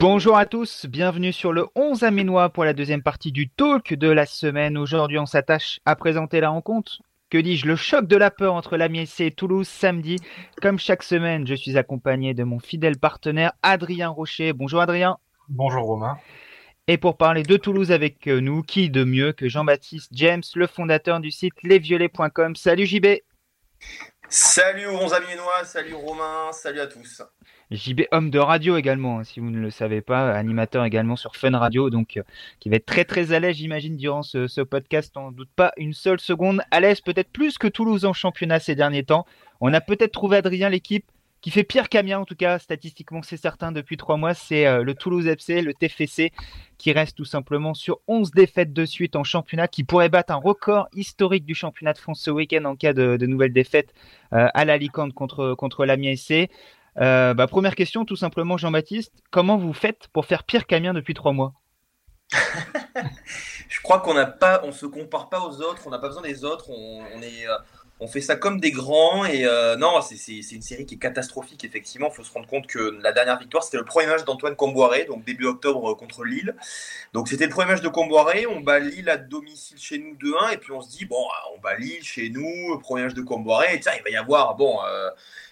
[0.00, 4.08] Bonjour à tous, bienvenue sur le 11 Aménois pour la deuxième partie du talk de
[4.08, 4.78] la semaine.
[4.78, 7.02] Aujourd'hui, on s'attache à présenter la rencontre.
[7.28, 10.16] Que dis-je, le choc de la peur entre l'Amiens et Toulouse samedi.
[10.62, 14.54] Comme chaque semaine, je suis accompagné de mon fidèle partenaire Adrien Rocher.
[14.54, 15.18] Bonjour Adrien.
[15.50, 16.16] Bonjour Romain.
[16.86, 21.20] Et pour parler de Toulouse avec nous, qui de mieux que Jean-Baptiste James, le fondateur
[21.20, 22.56] du site lesviolets.com.
[22.56, 23.06] Salut JB.
[24.30, 27.20] Salut 11 Amiénois, salut Romain, salut à tous.
[27.70, 31.36] JB homme de radio également, hein, si vous ne le savez pas, animateur également sur
[31.36, 32.22] Fun Radio, donc euh,
[32.58, 35.16] qui va être très très à l'aise, j'imagine, durant ce, podcast.
[35.16, 36.62] On doute pas une seule seconde.
[36.72, 39.24] À l'aise, peut-être plus que Toulouse en championnat ces derniers temps.
[39.60, 41.04] On a peut-être trouvé Adrien l'équipe
[41.40, 44.34] qui fait pire qu'Amiens, en tout cas statistiquement, c'est certain depuis trois mois.
[44.34, 46.32] C'est euh, le Toulouse FC, le TFC,
[46.76, 50.36] qui reste tout simplement sur 11 défaites de suite en championnat, qui pourrait battre un
[50.36, 53.94] record historique du championnat de France ce week-end en cas de, nouvelles défaites
[54.32, 56.14] euh, à l'Alicante contre contre l'Amiens.
[57.00, 61.14] Euh, bah, première question, tout simplement, Jean-Baptiste, comment vous faites pour faire pire qu'Amiens depuis
[61.14, 61.54] trois mois?
[63.68, 66.22] Je crois qu'on n'a pas, on se compare pas aux autres, on n'a pas besoin
[66.22, 70.86] des autres, on, euh, fait ça comme des grands et euh, non, c'est une série
[70.86, 72.08] qui est catastrophique effectivement.
[72.10, 75.04] Il faut se rendre compte que la dernière victoire, c'était le premier match d'Antoine Comboiré,
[75.04, 76.54] donc début octobre contre Lille.
[77.12, 80.54] Donc c'était le premier match de Comboiré, on bat Lille à domicile chez nous 2-1
[80.54, 83.80] et puis on se dit bon, on bat Lille chez nous, premier match de Comboiré,
[83.80, 84.78] tiens, il va y avoir bon.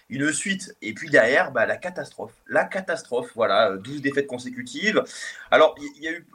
[0.09, 0.75] Une suite.
[0.81, 2.33] Et puis derrière, bah, la catastrophe.
[2.47, 5.03] La catastrophe, voilà, 12 défaites consécutives.
[5.51, 6.27] Alors, il y, a eu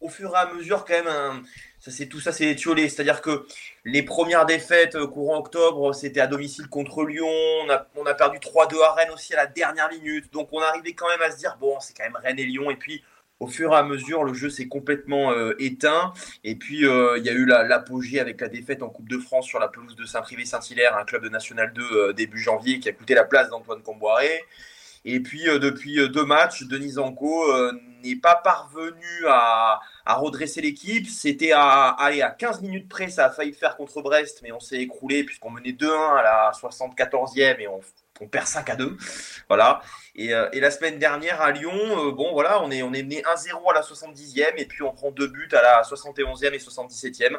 [0.00, 1.44] au fur et à mesure quand même.
[1.78, 2.88] Ça, c'est tout ça, c'est étiolé.
[2.88, 3.46] C'est-à-dire que
[3.84, 7.28] les premières défaites courant octobre, c'était à domicile contre Lyon.
[7.64, 10.32] On a, on a perdu 3-2 à Rennes aussi à la dernière minute.
[10.32, 12.70] Donc on arrivait quand même à se dire, bon, c'est quand même Rennes et Lyon.
[12.70, 13.02] Et puis
[13.40, 16.12] au fur et à mesure, le jeu s'est complètement euh, éteint.
[16.44, 19.18] Et puis, euh, il y a eu l'apogée la, avec la défaite en Coupe de
[19.18, 22.90] France sur la pelouse de Saint-Privé-Saint-Hilaire, un club de National 2 euh, début janvier qui
[22.90, 24.44] a coûté la place d'Antoine Comboiré.
[25.06, 27.50] Et puis, depuis deux matchs, Denis Anco
[28.02, 31.08] n'est pas parvenu à, à redresser l'équipe.
[31.08, 34.60] C'était à, aller à 15 minutes près, ça a failli faire contre Brest, mais on
[34.60, 37.80] s'est écroulé puisqu'on menait 2-1 à la 74e et on
[38.20, 38.96] on perd 5 à 2.
[39.48, 39.82] Voilà.
[40.14, 43.02] Et, euh, et la semaine dernière à Lyon, euh, bon voilà, on est, on est
[43.02, 46.58] mené 1-0 à la 70e et puis on prend deux buts à la 71e et
[46.58, 47.38] 77e.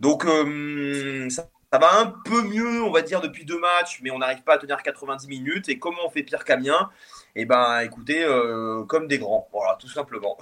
[0.00, 4.10] Donc euh, ça, ça, va un peu mieux, on va dire, depuis deux matchs, mais
[4.10, 5.68] on n'arrive pas à tenir 90 minutes.
[5.68, 6.90] Et comment on fait pire qu'Amiens?
[7.36, 10.38] Eh ben, écoutez, euh, comme des grands, voilà, tout simplement.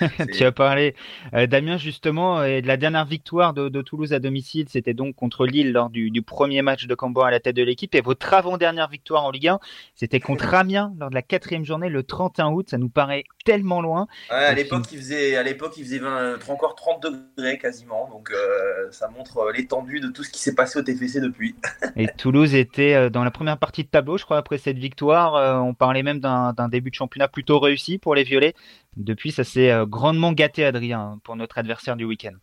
[0.32, 0.94] tu as parlé
[1.34, 5.14] euh, Damien justement et de la dernière victoire de, de Toulouse à domicile, c'était donc
[5.14, 7.94] contre Lille lors du, du premier match de Cambon à la tête de l'équipe.
[7.94, 9.60] Et votre avant-dernière victoire en Ligue 1,
[9.94, 12.70] c'était contre Amiens lors de la quatrième journée le 31 août.
[12.70, 14.06] Ça nous paraît tellement loin.
[14.30, 18.30] Ouais, à l'époque, il faisait, à l'époque, il faisait 20, encore 30 degrés quasiment, donc
[18.30, 21.54] euh, ça montre euh, l'étendue de tout ce qui s'est passé au TFC depuis.
[21.96, 25.34] et Toulouse était euh, dans la première partie de tableau, je crois, après cette victoire.
[25.36, 28.54] Euh, on parlait même d'un début de championnat plutôt réussi pour les Violets.
[28.96, 32.34] Depuis, ça s'est euh, grandement gâté, Adrien, pour notre adversaire du week-end.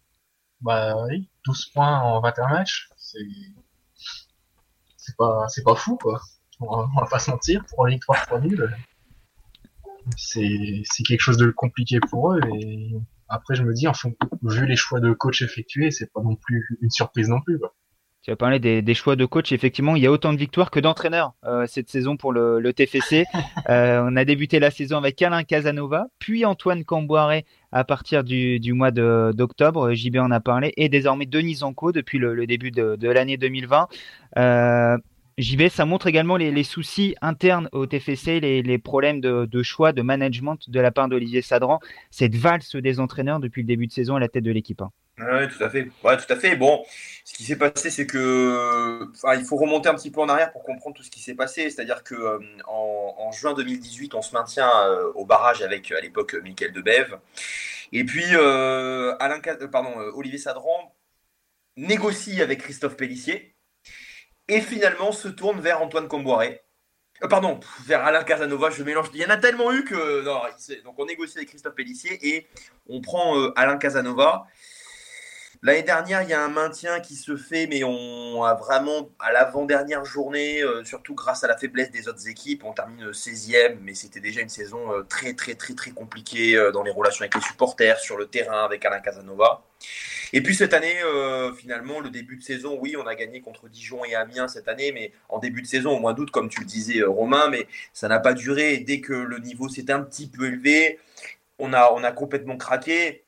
[0.61, 3.19] Bah oui, 12 points en 21 matchs, c'est
[4.97, 6.19] c'est pas c'est pas fou quoi.
[6.59, 8.69] On va, on va pas se mentir pour une victoire 3 nuls.
[10.17, 12.91] C'est quelque chose de compliqué pour eux et
[13.27, 16.35] après je me dis en fond, vu les choix de coach effectués, c'est pas non
[16.35, 17.75] plus une surprise non plus quoi.
[18.21, 19.53] Tu as parlé des, des, choix de coach.
[19.53, 22.73] Effectivement, il y a autant de victoires que d'entraîneurs euh, cette saison pour le, le
[22.73, 23.23] TFC.
[23.69, 28.59] euh, on a débuté la saison avec Alain Casanova, puis Antoine Camboiré à partir du,
[28.59, 29.93] du mois d'octobre.
[29.93, 30.73] JB en a parlé.
[30.75, 33.87] Et désormais Denis Zanco depuis le, le début de, de l'année 2020.
[34.37, 34.97] Euh,
[35.39, 40.69] JB, ça montre également les, soucis internes au TFC, les, problèmes de, choix, de management
[40.69, 41.79] de la part d'Olivier Sadran.
[42.11, 44.81] Cette valse des entraîneurs depuis le début de saison à la tête de l'équipe.
[44.81, 44.91] Hein.
[45.19, 45.69] Oui, tout à
[46.35, 46.55] fait.
[46.55, 46.83] Bon,
[47.23, 50.63] ce qui s'est passé, c'est que, il faut remonter un petit peu en arrière pour
[50.63, 51.69] comprendre tout ce qui s'est passé.
[51.69, 56.35] C'est-à-dire que euh, en, juin 2018, on se maintient euh, au barrage avec à l'époque
[56.43, 57.19] Michael Debève,
[57.91, 59.39] et puis euh, Alain,
[59.71, 60.95] pardon, Olivier Sadran
[61.75, 63.55] négocie avec Christophe Pellissier
[64.49, 66.61] et finalement se tourne vers Antoine Comboiré.
[67.23, 69.07] Euh, pardon, vers Alain Casanova, je mélange.
[69.13, 70.23] Il y en a tellement eu que.
[70.23, 70.41] Non,
[70.83, 72.47] donc on négocie avec Christophe Pellissier et
[72.87, 74.47] on prend euh, Alain Casanova.
[75.61, 79.33] L'année dernière, il y a un maintien qui se fait, mais on a vraiment, à
[79.33, 83.93] l'avant-dernière journée, euh, surtout grâce à la faiblesse des autres équipes, on termine 16e, mais
[83.93, 87.35] c'était déjà une saison euh, très, très, très, très compliquée euh, dans les relations avec
[87.35, 89.61] les supporters, sur le terrain, avec Alain Casanova.
[90.31, 90.95] Et puis cette année,
[91.57, 94.91] finalement, le début de saison, oui, on a gagné contre Dijon et Amiens cette année,
[94.91, 98.07] mais en début de saison, au mois d'août, comme tu le disais, Romain, mais ça
[98.07, 98.77] n'a pas duré.
[98.77, 100.99] Dès que le niveau s'est un petit peu élevé,
[101.57, 103.23] on on a complètement craqué.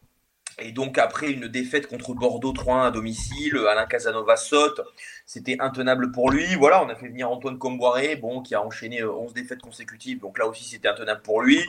[0.59, 4.81] Et donc après une défaite contre Bordeaux 3-1 à domicile, Alain Casanova saute.
[5.26, 6.56] C'était intenable pour lui.
[6.56, 10.38] Voilà, on a fait venir Antoine Comboiré, bon, qui a enchaîné 11 défaites consécutives, donc
[10.38, 11.60] là aussi c'était intenable pour lui.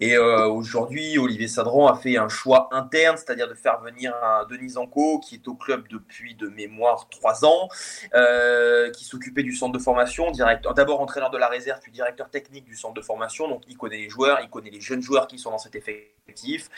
[0.00, 4.76] Et aujourd'hui, Olivier Sadran a fait un choix interne, c'est-à-dire de faire venir un Denis
[4.76, 7.68] Anco, qui est au club depuis de mémoire 3 ans,
[8.92, 10.30] qui s'occupait du centre de formation,
[10.74, 13.98] d'abord entraîneur de la réserve, puis directeur technique du centre de formation, donc il connaît
[13.98, 16.68] les joueurs, il connaît les jeunes joueurs qui sont dans cet effectif.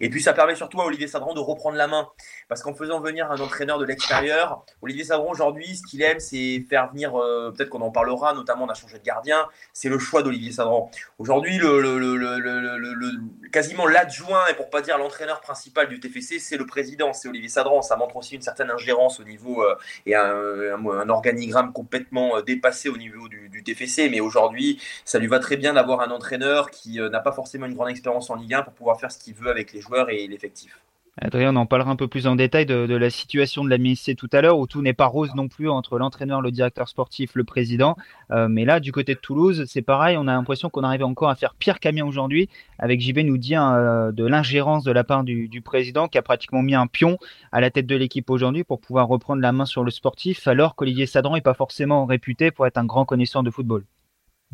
[0.00, 2.08] Et puis ça permet surtout à Olivier Sadran de reprendre la main.
[2.48, 6.90] Parce qu'en faisant venir un entraîneur de l'extérieur, Olivier Sadran aujourd'hui, qu'il aime, c'est faire
[6.90, 10.22] venir, euh, peut-être qu'on en parlera, notamment on a changé de gardien, c'est le choix
[10.22, 10.90] d'Olivier Sadran.
[11.18, 17.12] Aujourd'hui, le, quasiment l'adjoint, et pour pas dire l'entraîneur principal du TFC, c'est le président,
[17.12, 17.82] c'est Olivier Sadran.
[17.82, 22.42] Ça montre aussi une certaine ingérence au niveau euh, et un, un, organigramme complètement euh,
[22.42, 24.10] dépassé au niveau du, du TFC.
[24.10, 27.74] Mais aujourd'hui, ça lui va très bien d'avoir un entraîneur qui n'a pas forcément une
[27.74, 30.26] grande expérience en Ligue 1 pour pouvoir faire ce qu'il veut avec les joueurs et
[30.26, 30.80] l'effectif.
[31.18, 34.14] Adrien, on en parlera un peu plus en détail de, la situation de la MSC
[34.16, 37.34] tout à l'heure, où tout n'est pas rose non plus entre l'entraîneur, le directeur sportif,
[37.34, 37.96] le président.
[38.30, 41.30] Euh, mais là, du côté de Toulouse, c'est pareil, on a l'impression qu'on arrive encore
[41.30, 42.50] à faire pire qu'Amiens aujourd'hui.
[42.78, 46.60] Avec JB nous dit hein, de l'ingérence de la part du, président, qui a pratiquement
[46.60, 47.18] mis un pion
[47.50, 50.74] à la tête de l'équipe aujourd'hui pour pouvoir reprendre la main sur le sportif, alors
[50.74, 53.84] qu'Olivier Sadran n'est pas forcément réputé pour être un grand connaisseur de football.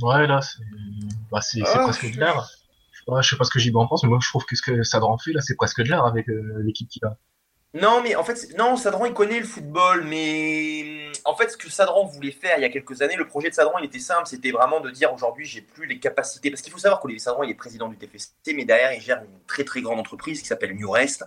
[0.00, 0.62] Ouais, là, c'est
[1.30, 1.40] bah,
[1.74, 2.48] ah, presque clair
[3.20, 4.82] je sais pas ce que JB en pense, mais moi je trouve que ce que
[4.82, 7.16] Sadran fait là, c'est presque de l'art avec euh, l'équipe qu'il a.
[7.74, 11.70] Non, mais en fait, non, Sadran, il connaît le football, mais en fait, ce que
[11.70, 14.26] Sadran voulait faire il y a quelques années, le projet de Sadran, il était simple,
[14.26, 17.42] c'était vraiment de dire aujourd'hui, j'ai plus les capacités, parce qu'il faut savoir qu'Olivier Sadran,
[17.42, 20.48] il est président du TFC, mais derrière, il gère une très très grande entreprise qui
[20.48, 21.24] s'appelle New Rest,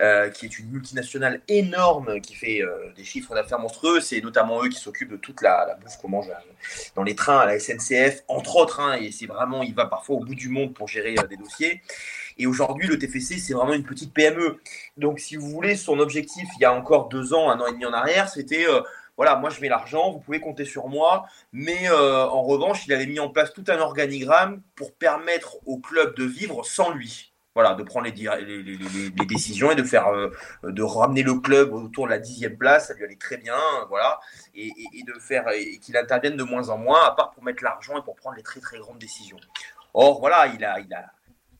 [0.00, 4.00] euh, qui est une multinationale énorme, qui fait euh, des chiffres d'affaires monstrueux.
[4.00, 6.34] C'est notamment eux qui s'occupent de toute la, la bouffe qu'on mange euh,
[6.94, 10.16] dans les trains à la SNCF, entre autres, hein, et c'est vraiment, il va parfois
[10.16, 11.82] au bout du monde pour gérer des dossiers.
[12.38, 14.60] Et aujourd'hui, le TFC, c'est vraiment une petite PME.
[14.96, 17.72] Donc, si vous voulez, son objectif, il y a encore deux ans, un an et
[17.72, 18.82] demi en arrière, c'était euh,
[19.16, 22.92] voilà, moi je mets l'argent, vous pouvez compter sur moi, mais euh, en revanche, il
[22.92, 27.32] avait mis en place tout un organigramme pour permettre au club de vivre sans lui.
[27.54, 28.12] Voilà, de prendre les,
[29.24, 30.30] décisions et de faire, euh,
[30.62, 33.56] de ramener le club autour de la dixième place, ça lui allait très bien,
[33.88, 34.20] voilà,
[34.54, 34.70] et,
[35.06, 35.46] de faire
[35.80, 38.42] qu'il intervienne de moins en moins, à part pour mettre l'argent et pour prendre les
[38.42, 39.38] très très grandes décisions.
[39.94, 41.06] Or, voilà, il a, il a,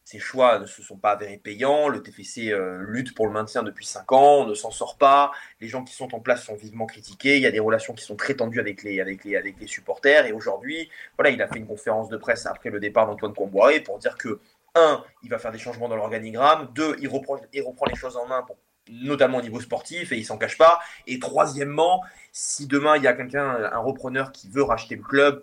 [0.07, 1.89] ses choix ne se sont pas avérés payants.
[1.89, 5.33] Le TFC euh, lutte pour le maintien depuis 5 ans, on ne s'en sort pas.
[5.61, 7.39] Les gens qui sont en place sont vivement critiqués.
[7.39, 9.67] Il y a des relations qui sont très tendues avec les, avec les, avec les
[9.67, 10.25] supporters.
[10.27, 10.89] Et aujourd'hui,
[11.19, 14.17] voilà, il a fait une conférence de presse après le départ d'Antoine Comboiré pour dire
[14.17, 14.39] que,
[14.77, 16.69] un, il va faire des changements dans l'organigramme.
[16.73, 18.47] Deux, il reprend, il reprend les choses en main,
[18.89, 20.79] notamment au niveau sportif, et il s'en cache pas.
[21.09, 25.43] Et troisièmement, si demain il y a quelqu'un, un repreneur qui veut racheter le club,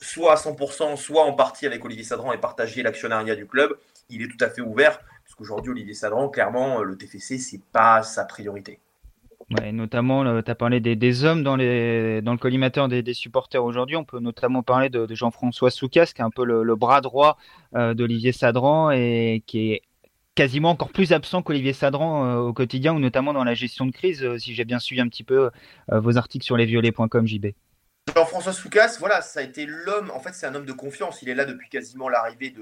[0.00, 3.76] soit à 100%, soit en partie avec Olivier Sadran et partager l'actionnariat du club,
[4.10, 8.02] il est tout à fait ouvert, parce qu'aujourd'hui, Olivier Sadran, clairement, le TFC, c'est pas
[8.02, 8.80] sa priorité.
[9.50, 13.96] Ouais, notamment, tu as parlé des, hommes dans, le collimateur des, supporters aujourd'hui.
[13.96, 17.38] On peut notamment parler de, Jean-François Soucas, qui est un peu le, bras droit
[17.74, 19.82] euh, d'Olivier Sadran et qui est
[20.34, 23.90] quasiment encore plus absent qu'Olivier Sadran euh, au quotidien, ou notamment dans la gestion de
[23.90, 25.50] crise, euh, si j'ai bien suivi un petit peu
[25.90, 27.46] vos articles sur lesviolets.com, JB.
[28.14, 31.28] Jean-François Soucas, voilà, ça a été l'homme, en fait c'est un homme de confiance, il
[31.28, 32.54] est là depuis quasiment l'arrivée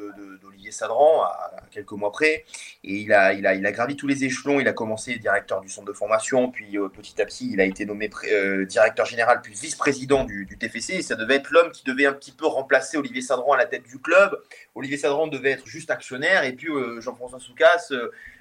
[0.42, 2.44] d'Olivier Sadran, à, quelques mois près,
[2.84, 5.60] et il a, il, a, il a gravi tous les échelons, il a commencé directeur
[5.60, 9.06] du centre de formation, puis euh, petit à petit il a été nommé euh, directeur
[9.06, 12.46] général, puis vice-président du, TFC, et ça devait être l'homme qui devait un petit peu
[12.46, 14.36] remplacer Olivier Sadran à la tête du club,
[14.74, 17.92] Olivier Sadran devait être juste actionnaire, et puis euh, Jean-François Soucas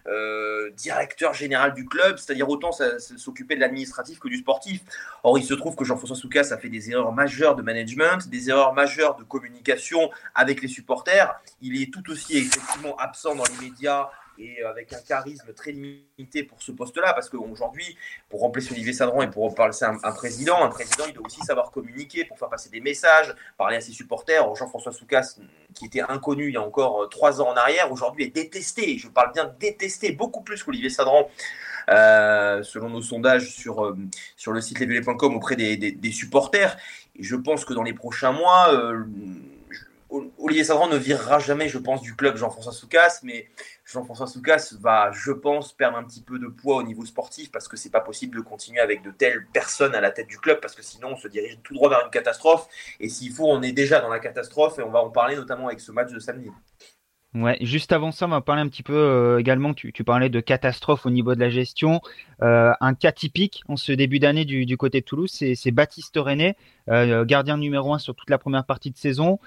[0.08, 4.82] euh, directeur général du club, c'est-à-dire autant s'occuper de l'administratif que du sportif.
[5.24, 8.50] Or, il se trouve que Jean-François Soucas a fait des erreurs majeures de management, des
[8.50, 11.34] erreurs majeures de communication avec les supporters.
[11.62, 16.44] Il est tout aussi effectivement absent dans les médias et avec un charisme très limité
[16.44, 17.98] pour ce poste-là, parce qu'aujourd'hui,
[18.30, 21.42] pour remplacer Olivier Sadran et pour parler un, un président, un président, il doit aussi
[21.42, 24.44] savoir communiquer pour faire passer des messages, parler à ses supporters.
[24.56, 25.38] Jean-François Soucas,
[25.74, 28.98] qui était inconnu il y a encore euh, trois ans en arrière, aujourd'hui est détesté.
[28.98, 31.30] Je parle bien détesté, beaucoup plus qu'Olivier Sadran.
[31.88, 33.96] Euh, selon nos sondages sur, euh,
[34.36, 36.78] sur le site lesviolets.com auprès des, des, supporters.
[37.20, 38.74] Je pense que dans les prochains mois,
[40.38, 43.48] Olivier Sadran ne virera jamais, je pense, du club Jean-François Soucas, mais
[43.86, 47.68] Jean-François Soucas va, je pense, perdre un petit peu de poids au niveau sportif parce
[47.68, 50.60] que c'est pas possible de continuer avec de telles personnes à la tête du club
[50.60, 52.68] parce que sinon on se dirige tout droit vers une catastrophe.
[53.00, 55.68] Et s'il faut, on est déjà dans la catastrophe et on va en parler notamment
[55.68, 56.50] avec ce match de samedi.
[57.36, 60.40] Ouais, juste avant ça, on va parler un petit peu euh, également, tu, parlais de
[60.40, 62.00] catastrophe au niveau de la gestion.
[62.42, 66.56] Euh, un cas typique en ce début d'année du, côté de Toulouse, c'est Baptiste René,
[66.90, 69.40] euh, gardien numéro un sur toute la première partie de saison,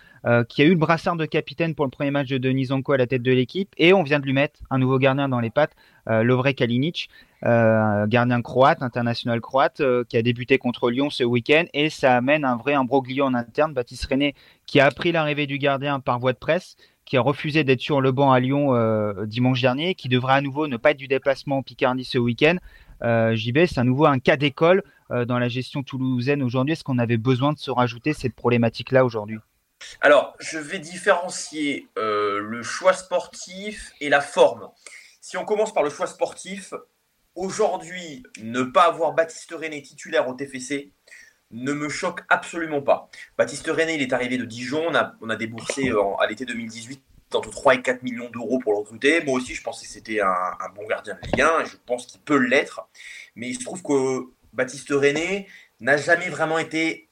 [0.50, 3.06] qui a eu le brassard de capitaine pour le premier match de Denis à la
[3.06, 5.74] tête de l'équipe, et on vient de lui mettre un nouveau gardien dans les pattes,
[6.06, 7.08] Lovre Kalinic,
[7.42, 9.80] gardien croate, international croate,
[10.10, 13.72] qui a débuté contre Lyon ce week-end, et ça amène un vrai imbroglio en interne.
[13.72, 14.34] Baptiste René,
[14.66, 16.76] qui a appris l'arrivée du gardien par voie de presse,
[17.08, 20.40] qui a refusé d'être sur le banc à Lyon euh, dimanche dernier, qui devrait à
[20.42, 22.56] nouveau ne pas être du déplacement en Picardie ce week-end.
[23.02, 26.74] Euh, JB, c'est à nouveau un cas d'école euh, dans la gestion toulousaine aujourd'hui.
[26.74, 29.38] Est-ce qu'on avait besoin de se rajouter cette problématique-là aujourd'hui?
[30.02, 34.68] Alors, je vais différencier le choix sportif et la forme.
[35.20, 36.74] Si on commence par le choix sportif,
[37.34, 40.90] aujourd'hui, ne pas avoir Baptiste René titulaire au TFC,
[41.50, 43.08] ne me choque absolument pas.
[43.36, 47.02] Baptiste René, il est arrivé de Dijon, on a, déboursé euh, à l'été 2018
[47.34, 49.22] entre 3 et 4 millions d'euros pour le recruter.
[49.24, 51.76] Moi aussi, je pensais que c'était un, un, bon gardien de Ligue 1 et je
[51.86, 52.88] pense qu'il peut l'être.
[53.36, 55.46] Mais il se trouve que Baptiste René
[55.80, 57.08] n'a jamais vraiment été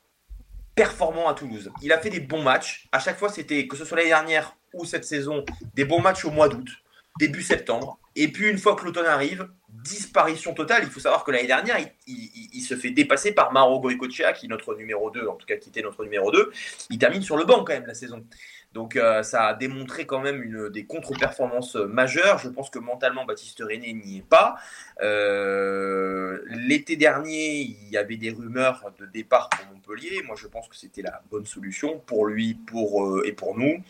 [0.74, 1.70] performant à Toulouse.
[1.82, 2.86] Il a fait des bons matchs.
[2.92, 6.24] À chaque fois, c'était, que ce soit l'année dernière ou cette saison, des bons matchs
[6.24, 6.68] au mois d'août,
[7.18, 7.98] début septembre.
[8.14, 10.82] Et puis, une fois que l'automne arrive, disparition totale.
[10.84, 14.48] Il faut savoir que l'année dernière, il, se fait dépasser par Mauro Goicoechea, qui est
[14.48, 16.50] notre numéro 2, en tout cas qui était notre numéro 2.
[16.90, 18.24] Il termine sur le banc quand même la saison.
[18.72, 22.38] Donc euh, ça a démontré quand même une, des contre-performances majeures.
[22.38, 24.56] Je pense que mentalement, Baptiste René n'y est pas.
[25.02, 30.22] Euh, L'été dernier, il y avait des rumeurs de départ pour Montpellier.
[30.26, 33.82] Moi, je pense que c'était la bonne solution pour lui pour, euh, et pour nous.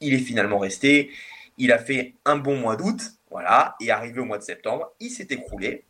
[0.00, 1.10] Il est finalement resté.
[1.58, 3.00] Il a fait un bon mois d'août.
[3.30, 5.86] Voilà, et arrivé au mois de septembre, il s'est écroulé.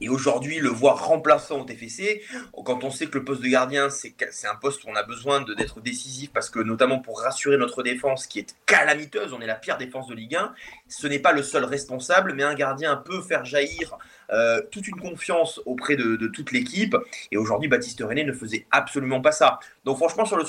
[0.00, 2.22] Et aujourd'hui, le voir remplaçant au TFC,
[2.64, 5.40] quand on sait que le poste de gardien, c'est un poste où on a besoin
[5.40, 9.54] d'être décisif, parce que notamment pour rassurer notre défense qui est calamiteuse, on est la
[9.54, 10.54] pire défense de Ligue 1,
[10.88, 13.96] ce n'est pas le seul responsable, mais un gardien peut faire jaillir
[14.30, 16.96] euh, toute une confiance auprès de, toute l'équipe.
[17.30, 19.58] Et aujourd'hui, Baptiste René ne faisait absolument pas ça.
[19.84, 20.44] Donc franchement, sur le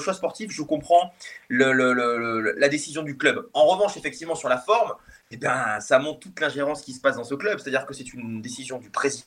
[0.00, 1.12] choix, sportif, je comprends
[1.50, 3.48] la décision du club.
[3.52, 4.94] En revanche, effectivement, sur la forme,
[5.30, 7.58] eh bien, ça montre toute l'ingérence qui se passe dans ce club.
[7.58, 9.26] C'est-à-dire que c'est une décision du président.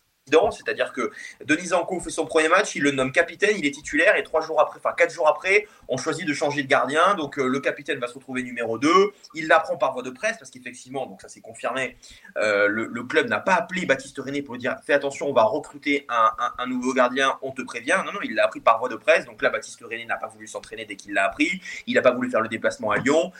[0.51, 1.11] C'est-à-dire que
[1.43, 4.41] Denis Anco fait son premier match, il le nomme capitaine, il est titulaire et trois
[4.41, 7.15] jours après, enfin quatre jours après, on choisit de changer de gardien.
[7.15, 8.89] Donc euh, le capitaine va se retrouver numéro 2.
[9.33, 11.97] Il l'apprend par voie de presse parce qu'effectivement, donc ça s'est confirmé,
[12.37, 15.43] euh, le, club n'a pas appelé Baptiste René pour lui dire fais attention, on va
[15.43, 17.97] recruter un, un, un nouveau gardien, on te prévient.
[18.05, 19.25] Non, non, il l'a appris par voie de presse.
[19.25, 21.61] Donc là, Baptiste René n'a pas voulu s'entraîner dès qu'il l'a appris.
[21.87, 23.33] Il n'a pas voulu faire le déplacement à Lyon.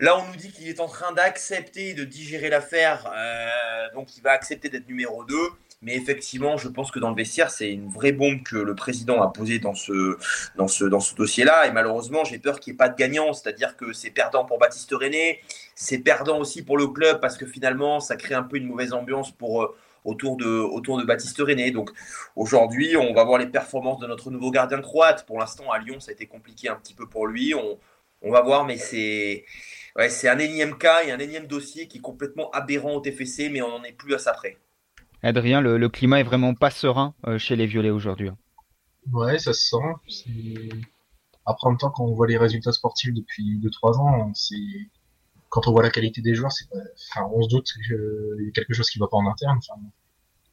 [0.00, 4.22] Là, on nous dit qu'il est en train d'accepter de digérer l'affaire, euh, donc il
[4.22, 5.34] va accepter d'être numéro 2.
[5.80, 9.22] Mais effectivement, je pense que dans le vestiaire, c'est une vraie bombe que le président
[9.22, 10.18] a posée dans ce,
[11.14, 11.66] dossier-là.
[11.66, 13.32] Et malheureusement, j'ai peur qu'il n'y ait pas de gagnant.
[13.32, 15.40] C'est-à-dire que c'est perdant pour Baptiste René,
[15.76, 18.92] c'est perdant aussi pour le club parce que finalement, ça crée un peu une mauvaise
[18.92, 19.66] ambiance euh,
[20.04, 21.70] autour, de, Baptiste René.
[21.70, 21.90] Donc
[22.34, 25.26] aujourd'hui, on va voir les performances de notre nouveau gardien croate.
[25.26, 27.54] Pour l'instant, à Lyon, ça a été compliqué un petit peu pour lui.
[27.54, 29.44] On va voir, mais c'est.
[29.98, 33.48] Ouais, c'est un énième cas et un énième dossier qui est complètement aberrant au TFC,
[33.50, 34.56] mais on n'en est plus à ça près.
[35.24, 38.30] Adrien, le, le, climat est vraiment pas serein euh, chez les Violets aujourd'hui.
[39.10, 40.22] Ouais, ça se sent.
[41.44, 44.54] Après, en même temps, quand on voit les résultats sportifs depuis 2-3 ans, c'est
[45.48, 46.66] quand on voit la qualité des joueurs, c'est
[47.10, 49.58] enfin, on se doute qu'il y a quelque chose qui va pas en interne.
[49.58, 49.80] Enfin,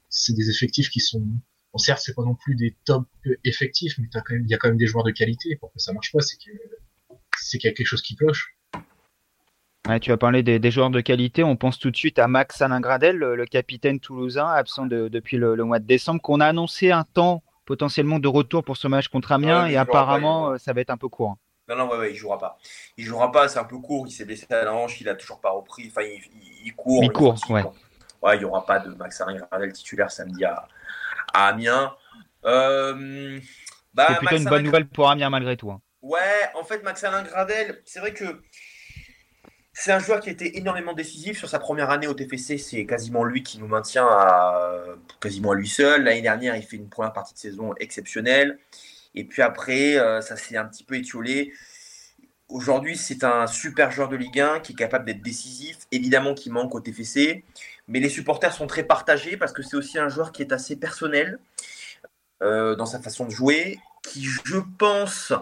[0.09, 1.19] c'est des effectifs qui sont.
[1.19, 3.05] Bon, certes, c'est pas non plus des top
[3.43, 5.55] effectifs, mais il y a quand même des joueurs de qualité.
[5.57, 6.51] Pour que ça marche pas, c'est que
[7.37, 8.54] c'est qu'il y a quelque chose qui cloche.
[9.87, 11.43] Ouais, tu as parlé des, des, joueurs de qualité.
[11.43, 15.37] On pense tout de suite à Max Alingradel, le, le capitaine toulousain, absent de, depuis
[15.37, 18.87] le, le, mois de décembre, qu'on a annoncé un temps potentiellement de retour pour ce
[18.87, 21.37] match contre Amiens, ouais, et apparemment, pas, ça va être un peu court.
[21.67, 22.57] Non, non, ouais, ouais, il jouera pas.
[22.97, 24.07] Il jouera pas, c'est un peu court.
[24.07, 25.87] Il s'est blessé à la hanche, il a toujours pas repris.
[25.87, 27.03] Enfin, il, il, il court.
[27.03, 27.63] Il court, ouais.
[28.21, 30.67] Ouais, il y aura pas de Max Alingradel titulaire samedi à,
[31.33, 31.93] à Amiens.
[32.45, 33.39] Euh,
[33.93, 35.71] bah, c'est plutôt Max une bonne nouvelle pour Amiens malgré tout.
[35.71, 35.81] Hein.
[36.05, 36.19] Ouais,
[36.53, 38.43] en fait, Max Alain Gradel, c'est vrai que
[39.77, 42.57] c'est un joueur qui a été énormément décisif sur sa première année au TFC.
[42.57, 44.81] C'est quasiment lui qui nous maintient à
[45.19, 46.05] quasiment à lui seul.
[46.05, 48.57] L'année dernière, il fait une première partie de saison exceptionnelle.
[49.15, 51.51] Et puis après, euh, ça s'est un petit peu étiolé.
[52.47, 55.79] Aujourd'hui, c'est un super joueur de Ligue 1 qui est capable d'être décisif.
[55.91, 57.43] Évidemment, qui manque au TFC.
[57.89, 60.77] Mais les supporters sont très partagés parce que c'est aussi un joueur qui est assez
[60.77, 61.37] personnel
[62.41, 63.77] euh, dans sa façon de jouer.
[64.03, 65.33] Qui, je pense,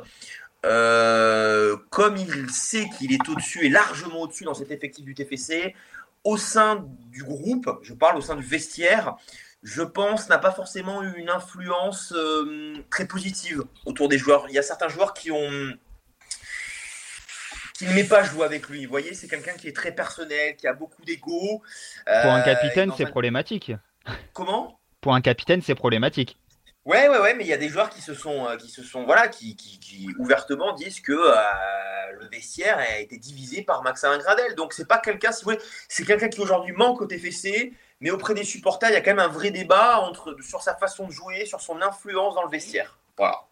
[0.65, 5.75] euh, comme il sait qu'il est au-dessus et largement au-dessus dans cet effectif du TFC,
[6.23, 9.15] au sein du groupe, je parle au sein du vestiaire,
[9.61, 14.45] je pense n'a pas forcément eu une influence euh, très positive autour des joueurs.
[14.49, 15.73] Il y a certains joueurs qui ont
[17.73, 18.85] qui n'aimait pas jouer avec lui.
[18.85, 21.61] Vous voyez, c'est quelqu'un qui est très personnel, qui a beaucoup d'ego.
[22.05, 23.71] Pour un capitaine, c'est problématique.
[24.33, 24.79] Comment?
[25.01, 26.37] Pour un capitaine, c'est problématique.
[26.85, 29.05] Ouais, ouais, ouais, mais il y a des joueurs qui se sont, qui se sont,
[29.05, 34.55] voilà, qui, qui, ouvertement disent que le vestiaire a été divisé par Maxime Gradel.
[34.55, 35.45] Donc c'est pas quelqu'un, si
[35.87, 39.11] c'est quelqu'un qui aujourd'hui manque au TFC, mais auprès des supporters, il y a quand
[39.11, 42.49] même un vrai débat entre, sur sa façon de jouer, sur son influence dans le
[42.49, 42.99] vestiaire.
[43.17, 43.45] Voilà.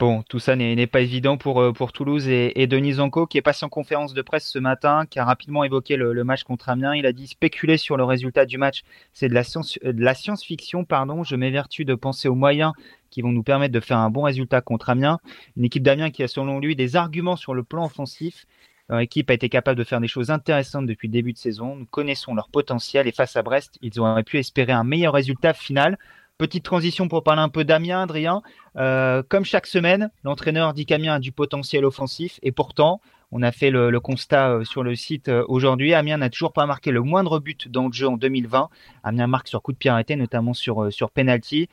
[0.00, 3.66] Bon, tout ça n'est pas évident pour, euh, Toulouse et, Denis Zanko qui est passé
[3.66, 6.94] en conférence de presse ce matin, qui a rapidement évoqué le, match contre Amiens.
[6.94, 8.80] Il a dit spéculer sur le résultat du match,
[9.12, 11.22] c'est de la science, la science-fiction, pardon.
[11.22, 12.72] Je m'évertue de penser aux moyens
[13.10, 15.18] qui vont nous permettre de faire un bon résultat contre Amiens.
[15.58, 18.46] Une équipe d'Amiens qui a selon lui des arguments sur le plan offensif.
[18.88, 21.76] Leur équipe a été capable de faire des choses intéressantes depuis le début de saison.
[21.76, 25.52] Nous connaissons leur potentiel et face à Brest, ils auraient pu espérer un meilleur résultat
[25.52, 25.98] final.
[26.40, 28.40] Petite transition pour parler un peu d'Amiens, Adrien.
[28.76, 33.52] Euh, comme chaque semaine, l'entraîneur dit qu'Amiens a du potentiel offensif et pourtant, on a
[33.52, 35.92] fait le, constat euh, sur le site euh, aujourd'hui.
[35.92, 38.70] Amiens n'a toujours pas marqué le moindre but dans le jeu en 2020.
[39.04, 41.68] Amiens marque sur coup de pied arrêté, notamment sur, penalty.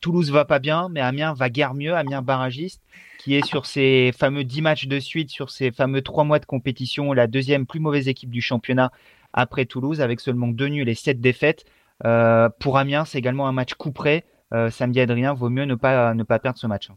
[0.00, 1.96] Toulouse va pas bien, mais Amiens va guère mieux.
[1.96, 2.80] Amiens barragiste,
[3.18, 6.46] qui est sur ses fameux 10 matchs de suite, sur ses fameux 3 mois de
[6.46, 8.92] compétition, la deuxième plus mauvaise équipe du championnat
[9.32, 11.64] après Toulouse, avec seulement 2 nuls et 7 défaites.
[12.04, 14.24] Euh, pour Amiens, c'est également un match coup près.
[14.52, 16.90] Euh, samedi, Adrien, vaut mieux ne pas, ne pas perdre ce match.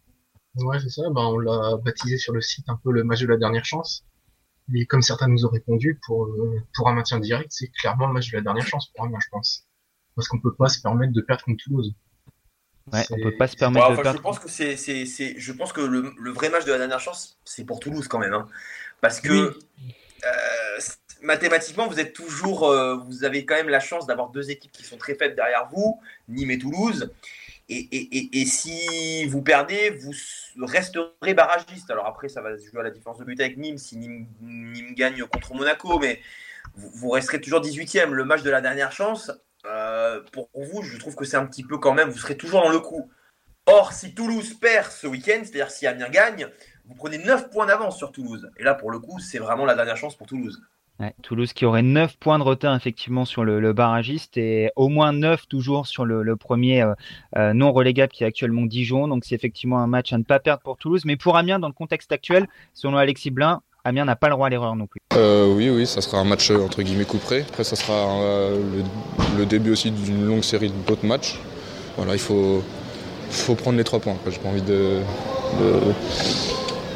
[0.55, 1.03] Ouais, c'est ça.
[1.11, 4.03] Ben, on l'a baptisé sur le site un peu le match de la dernière chance.
[4.73, 8.13] Et comme certains nous ont répondu, pour, euh, pour un maintien direct, c'est clairement le
[8.13, 9.65] match de la dernière chance pour Amiens, je pense.
[10.15, 11.93] Parce qu'on peut pas se permettre de perdre contre Toulouse.
[12.91, 14.17] Ouais, on peut pas se permettre de perdre.
[14.17, 16.77] Je pense que c'est, c'est, c'est, je pense que le, le, vrai match de la
[16.77, 18.47] dernière chance, c'est pour Toulouse quand même, hein.
[19.01, 19.59] parce que
[20.25, 20.79] euh,
[21.21, 24.83] mathématiquement, vous êtes toujours, euh, vous avez quand même la chance d'avoir deux équipes qui
[24.83, 27.11] sont très faibles derrière vous, Nîmes et Toulouse.
[27.69, 30.13] Et, si vous perdez, vous
[30.65, 31.91] resterez barragiste.
[31.91, 35.25] Alors après, ça va jouer à la différence de but avec Nîmes si Nîmes, gagne
[35.25, 36.21] contre Monaco, mais
[36.75, 38.11] vous, resterez toujours 18e.
[38.11, 39.31] Le match de la dernière chance,
[39.65, 42.61] euh, pour vous, je trouve que c'est un petit peu quand même, vous serez toujours
[42.61, 43.09] dans le coup.
[43.65, 46.47] Or, si Toulouse perd ce week-end, c'est-à-dire si Amiens gagne,
[46.85, 48.49] vous prenez 9 points d'avance sur Toulouse.
[48.55, 50.61] Et là, pour le coup, c'est vraiment la dernière chance pour Toulouse.
[51.21, 55.47] Toulouse qui aurait 9 points de retard effectivement sur le, barragiste et au moins 9
[55.47, 56.93] toujours sur le, premier euh,
[57.37, 59.07] euh, non relégable qui est actuellement Dijon.
[59.07, 61.03] Donc c'est effectivement un match à ne pas perdre pour Toulouse.
[61.05, 64.47] Mais pour Amiens, dans le contexte actuel, selon Alexis Blin, Amiens n'a pas le droit
[64.47, 64.99] à l'erreur non plus.
[65.13, 67.45] Euh, oui, oui, ça sera un match entre guillemets couperé.
[67.47, 68.51] Après, ça sera
[69.37, 71.39] le, début aussi d'une longue série d'autres matchs.
[71.95, 72.63] Voilà, il faut,
[73.57, 74.17] prendre les trois points.
[74.27, 74.99] J'ai pas envie de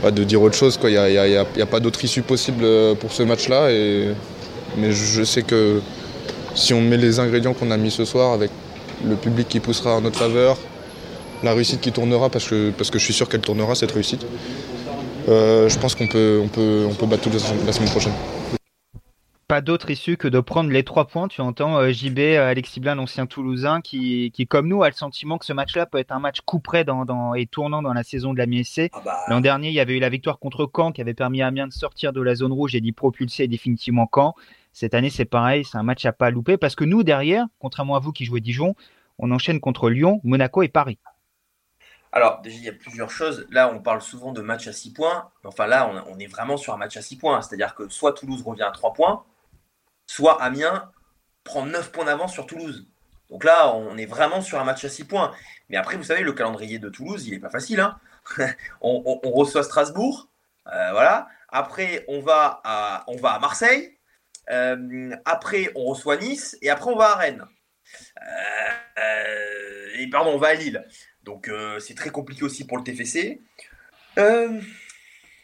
[0.10, 0.80] dire autre chose.
[0.84, 3.70] Il n'y a, pas d'autre issue possible euh, pour ce match-là.
[4.78, 5.82] Mais je sais que
[6.56, 8.50] si on met les ingrédients qu'on a mis ce soir, avec
[9.06, 10.58] le public qui poussera en notre faveur,
[11.44, 14.26] la réussite qui tournera, parce que, parce que je suis sûr qu'elle tournera cette réussite,
[15.30, 17.34] euh, je pense qu'on peut, on peut, on peut battre toute
[17.66, 18.14] la semaine prochaine
[19.52, 21.28] pas d'autre issue que de prendre les trois points.
[21.28, 24.96] Tu entends euh, JB, euh, Alexis Blin, l'ancien Toulousain, qui, qui, comme nous, a le
[24.96, 28.04] sentiment que ce match-là peut être un match coup près dans, et tournant dans la
[28.04, 28.90] saison de la MSC.
[28.94, 29.18] Ah bah.
[29.28, 31.68] L'an dernier, il y avait eu la victoire contre Caen qui avait permis à Amiens
[31.68, 34.36] de sortir de la zone rouge et d'y propulser définitivement Caen.
[34.72, 37.98] Cette année, c'est pareil, c'est un match à pas louper parce que nous, derrière, contrairement
[37.98, 38.74] à vous qui jouez Dijon,
[39.20, 40.98] on enchaîne contre Lyon, Monaco et Paris.
[42.14, 43.48] Alors, déjà, il y a plusieurs choses.
[43.52, 45.30] Là, on parle souvent de match à 6 points.
[45.44, 47.42] Enfin, là, on, on est vraiment sur un match à 6 points.
[47.42, 49.26] C'est-à-dire que soit Toulouse revient à 3 points,
[50.12, 50.92] soit Amiens
[51.46, 52.86] prend 9 points d'avance sur Toulouse.
[53.30, 55.34] Donc là, on est vraiment sur un match à 6 points.
[55.70, 57.80] Mais après, vous savez, le calendrier de Toulouse, il n'est pas facile.
[57.80, 57.98] Hein.
[58.82, 60.28] on, reçoit Strasbourg.
[60.68, 61.30] Euh, voilà.
[61.48, 63.06] Après, on va à,
[63.40, 63.98] Marseille.
[64.50, 66.58] Euh, après, on reçoit Nice.
[66.62, 67.46] Et après, on va à Rennes.
[68.98, 70.86] Euh, et pardon, on va à Lille.
[71.24, 73.42] Donc, c'est très compliqué aussi pour le TFC.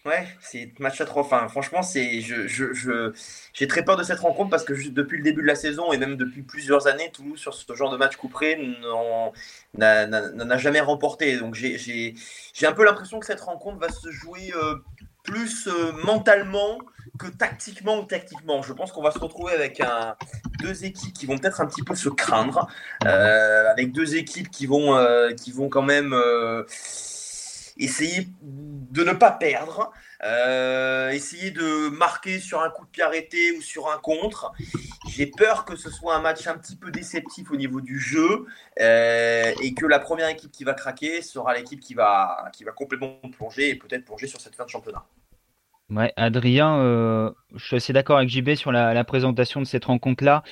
[0.07, 1.21] Ouais, c'est match à trois.
[1.23, 3.11] Enfin, franchement, c'est je, je,
[3.51, 5.97] j'ai très peur de cette rencontre parce que depuis le début de la saison et
[5.97, 9.33] même depuis plusieurs années, Toulouse sur ce genre de match couperé n'en
[9.81, 11.37] a jamais remporté.
[11.37, 12.15] Donc j'ai
[12.63, 14.75] un peu l'impression que cette rencontre va se jouer euh,
[15.23, 16.77] plus euh, mentalement
[17.19, 18.61] que tactiquement ou tactiquement.
[18.63, 20.15] Je pense qu'on va se retrouver avec un,
[20.61, 22.65] deux équipes qui vont peut-être un petit peu se craindre,
[23.05, 24.97] euh, avec deux équipes qui vont,
[25.35, 26.15] qui vont quand même
[27.79, 29.91] essayer de ne pas perdre,
[30.23, 34.51] euh, essayer de marquer sur un coup de pied arrêté ou sur un contre.
[35.09, 38.45] J'ai peur que ce soit un match un petit peu déceptif au niveau du jeu
[38.79, 42.71] euh, et que la première équipe qui va craquer sera l'équipe qui va, qui va
[42.71, 45.05] complètement plonger et peut-être plonger sur cette fin de championnat.
[45.89, 49.85] Ouais, Adrien, euh, je suis assez d'accord avec JB sur la, la présentation de cette
[49.85, 50.43] rencontre-là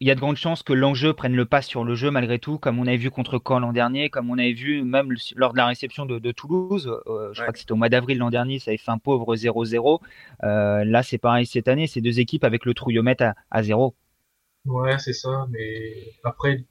[0.00, 2.38] il y a de grandes chances que l'enjeu prenne le pas sur le jeu malgré
[2.38, 5.52] tout, comme on avait vu contre Caen l'an dernier, comme on avait vu même lors
[5.52, 6.88] de la réception de, Toulouse.
[7.06, 9.34] Euh, je crois que c'était au mois d'avril l'an dernier, ça avait fait un pauvre
[9.34, 10.00] 0-0.
[10.44, 13.94] Euh, là, c'est pareil cette année, c'est deux équipes avec le trouillomètre à, à 0.
[14.66, 16.64] Ouais, c'est ça, mais après,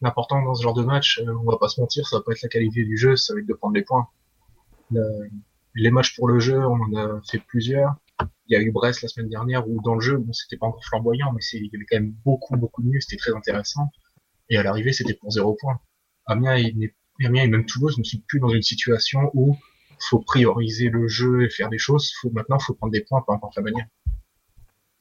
[0.00, 2.32] l'important dans ce genre de match, euh, on va pas se mentir, ça va pas
[2.32, 4.06] être la qualité du jeu, ça va être de prendre les points.
[5.74, 7.96] les matchs pour le jeu, on en a fait plusieurs
[8.50, 10.66] il y a eu Brest la semaine dernière où dans le jeu, bon, c'était pas
[10.66, 13.88] encore flamboyant, mais il y avait quand même beaucoup, beaucoup de mieux, c'était très intéressant.
[14.48, 15.78] Et à l'arrivée, c'était pour zéro point.
[16.26, 16.74] Amiens et,
[17.24, 19.56] Amiens et même Toulouse ne sont plus dans une situation où
[20.00, 22.12] faut prioriser le jeu et faire des choses.
[22.20, 23.86] Faut, maintenant, faut prendre des points, peu importe la manière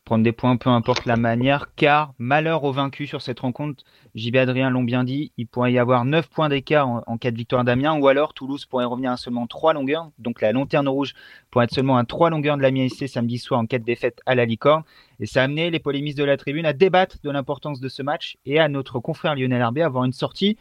[0.10, 3.84] prendre des points, peu importe la manière, car malheur aux vaincus sur cette rencontre,
[4.16, 7.38] JB Adrien l'ont bien dit, il pourrait y avoir 9 points d'écart en, cas de
[7.38, 11.14] victoire d'Amiens, ou alors Toulouse pourrait revenir à seulement 3 longueurs, donc la lanterne rouge
[11.52, 14.20] pourrait être seulement à 3 longueurs de l'Amiens SC samedi soir en cas de défaite
[14.26, 14.82] à la licorne,
[15.20, 18.02] et ça a amené les polémistes de la tribune à débattre de l'importance de ce
[18.02, 20.58] match, et à notre confrère Lionel Herbé à avoir une sortie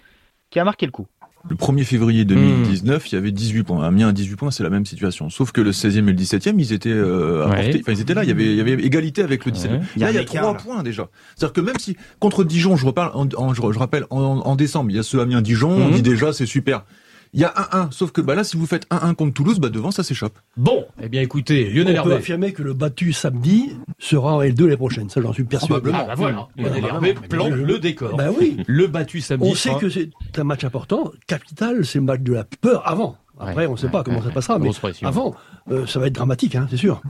[0.51, 1.07] qui a marqué le coup.
[1.48, 3.85] Le 1er février 2019, il y avait 18 points.
[3.85, 5.31] Amiens à 18 points, c'est la même situation.
[5.31, 8.29] Sauf que le 16e et le 17e, ils étaient euh, enfin ils étaient là, il
[8.29, 9.81] y avait il y avait égalité avec le 17e.
[9.96, 11.09] Là, il y a 3 points déjà.
[11.37, 14.98] C'est-à-dire que même si contre Dijon, je reparle en, je, rappelle en, décembre, il y
[14.98, 15.94] a ce Amiens Dijon, on mhm.
[15.94, 16.85] dit déjà c'est super.
[17.33, 19.69] Il y a 1-1, sauf que bah là, si vous faites 1-1 contre Toulouse, bah
[19.69, 20.38] devant, ça s'échappe.
[20.57, 24.67] Bon, eh bien écoutez, Lionel On peut affirmer que le battu samedi sera en L2
[24.67, 25.91] les prochaines, ça j'en suis persuadé.
[25.93, 28.17] Ah bah voilà, Lionel Hervé plante le décor.
[28.17, 28.62] Bah oui.
[28.67, 29.51] Le battu samedi.
[29.51, 33.17] On sait que c'est un match important, capital, c'est le match de la peur avant.
[33.38, 34.71] Après, on ne sait pas comment ça passera, mais
[35.03, 35.35] avant,
[35.71, 37.01] euh, ça va être dramatique, hein, c'est sûr.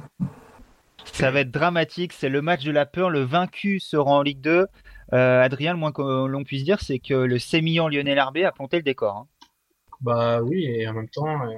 [1.12, 4.40] Ça va être dramatique, c'est le match de la peur, le vaincu sera en Ligue
[4.40, 4.66] 2.
[5.14, 8.52] Euh, Adrien, le moins que l'on puisse dire, c'est que le sémillant Lionel Herbé a
[8.52, 9.16] planté le décor.
[9.16, 9.26] Hein.
[10.00, 11.54] Bah oui, et en même temps, euh,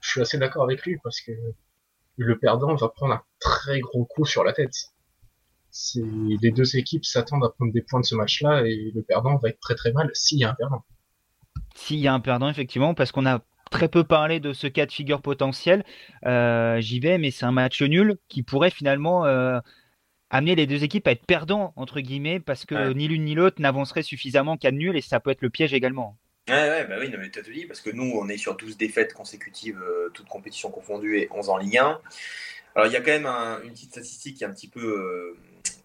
[0.00, 1.32] je suis assez d'accord avec lui parce que
[2.16, 4.74] le perdant va prendre un très gros coup sur la tête.
[5.94, 9.50] Les deux équipes s'attendent à prendre des points de ce match-là et le perdant va
[9.50, 10.84] être très très mal s'il y a un perdant.
[11.74, 14.86] S'il y a un perdant, effectivement, parce qu'on a très peu parlé de ce cas
[14.86, 15.84] de figure potentiel.
[16.24, 19.60] Euh, J'y vais, mais c'est un match nul qui pourrait finalement euh,
[20.30, 23.60] amener les deux équipes à être perdants, entre guillemets, parce que ni l'une ni l'autre
[23.60, 26.16] n'avancerait suffisamment qu'à nul et ça peut être le piège également.
[26.48, 28.76] Ouais, ouais, bah oui, non, mais te dit, parce que nous, on est sur 12
[28.76, 32.00] défaites consécutives, euh, toutes compétitions confondues, et 11 en Ligue 1.
[32.76, 33.26] Alors, il y a quand même
[33.64, 35.36] une petite statistique qui est un petit peu, euh,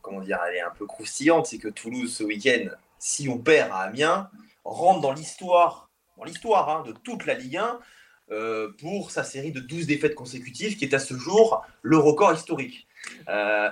[0.04, 2.70] comment dire, elle est un peu croustillante, c'est que Toulouse, ce week-end,
[3.00, 4.30] si on perd à Amiens,
[4.64, 7.80] rentre dans l'histoire, dans l'histoire hein, de toute la Ligue 1,
[8.30, 12.34] euh, pour sa série de 12 défaites consécutives, qui est à ce jour le record
[12.34, 12.88] historique.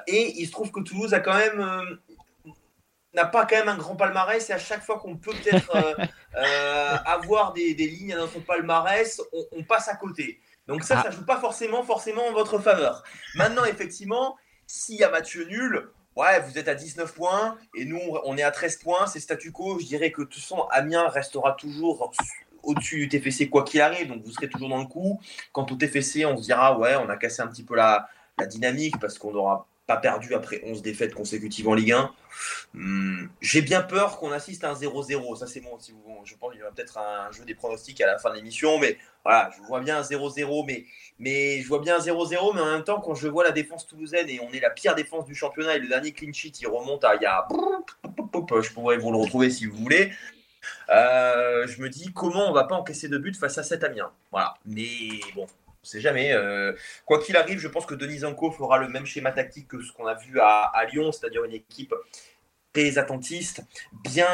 [0.08, 2.00] et il se trouve que Toulouse a quand même
[3.14, 6.06] n'a pas quand même un grand palmarès et à chaque fois qu'on peut peut-être euh,
[6.38, 10.40] euh, avoir des, lignes dans son palmarès, on, passe à côté.
[10.68, 11.04] Donc ça, ça ah.
[11.04, 13.04] ça joue pas forcément, forcément en votre faveur.
[13.36, 18.00] Maintenant, effectivement, s'il y a match nul, ouais, vous êtes à 19 points et nous,
[18.26, 19.80] on est à 13 points, c'est statu quo.
[19.80, 22.12] Je dirais que de toute façon, Amiens restera toujours
[22.62, 25.20] au-dessus du TFC quoi qu'il arrive, donc vous serez toujours dans le coup.
[25.52, 28.46] Quant au TFC, on se dira, ouais, on a cassé un petit peu la, la
[28.46, 32.14] dynamique parce qu'on aura pas perdu après 11 défaites consécutives en Ligue 1.
[32.76, 35.36] Hmm, j'ai bien peur qu'on assiste à un 0-0.
[35.36, 35.80] Ça, c'est bon.
[35.80, 38.36] Si je pense qu'il y aura peut-être un jeu des pronostics à la fin de
[38.36, 38.78] l'émission.
[38.78, 40.64] Mais voilà, je vois bien un 0-0.
[40.68, 40.86] Mais,
[41.18, 42.54] mais je vois bien un 0-0.
[42.54, 44.94] Mais en même temps, quand je vois la défense toulousaine et on est la pire
[44.94, 47.16] défense du championnat et le dernier clean sheet, il remonte à.
[47.16, 47.48] Il y a,
[48.62, 50.12] je pourrais vous le retrouver si vous voulez.
[50.90, 54.12] Euh, je me dis comment on va pas encaisser de but face à cet Amiens?
[54.32, 54.54] Voilà.
[54.66, 56.32] Mais bon, on sait jamais.
[56.34, 56.74] Euh,
[57.06, 59.92] quoi qu'il arrive, je pense que Denis Anko fera le même schéma tactique que ce
[59.92, 61.94] qu'on a vu à, Lyon, c'est-à-dire une équipe
[62.74, 63.64] très attentiste,
[64.04, 64.28] bien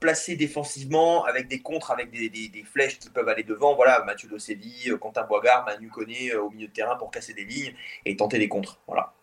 [0.00, 3.74] placée défensivement, avec des contres, avec des, flèches qui peuvent aller devant.
[3.74, 7.44] Voilà, Mathieu Dosevi, Quentin Boigard, Manu Koné euh, au milieu de terrain pour casser des
[7.44, 8.78] lignes et tenter des contres.
[8.86, 9.14] Voilà.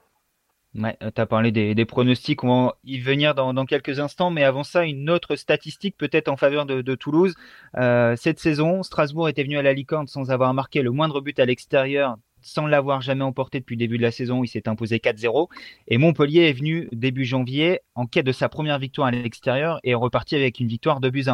[0.76, 4.64] Ouais, tu as parlé des, pronostics, on va y venir dans, quelques instants, mais avant
[4.64, 7.34] ça, une autre statistique peut-être en faveur de, Toulouse.
[7.78, 11.40] Euh, cette saison, Strasbourg était venu à la licorne sans avoir marqué le moindre but
[11.40, 14.98] à l'extérieur sans l'avoir jamais emporté depuis le début de la saison, il s'est imposé
[14.98, 15.50] 4-0.
[15.88, 19.92] Et Montpellier est venu début janvier en quête de sa première victoire à l'extérieur et
[19.92, 21.26] est reparti avec une victoire de buts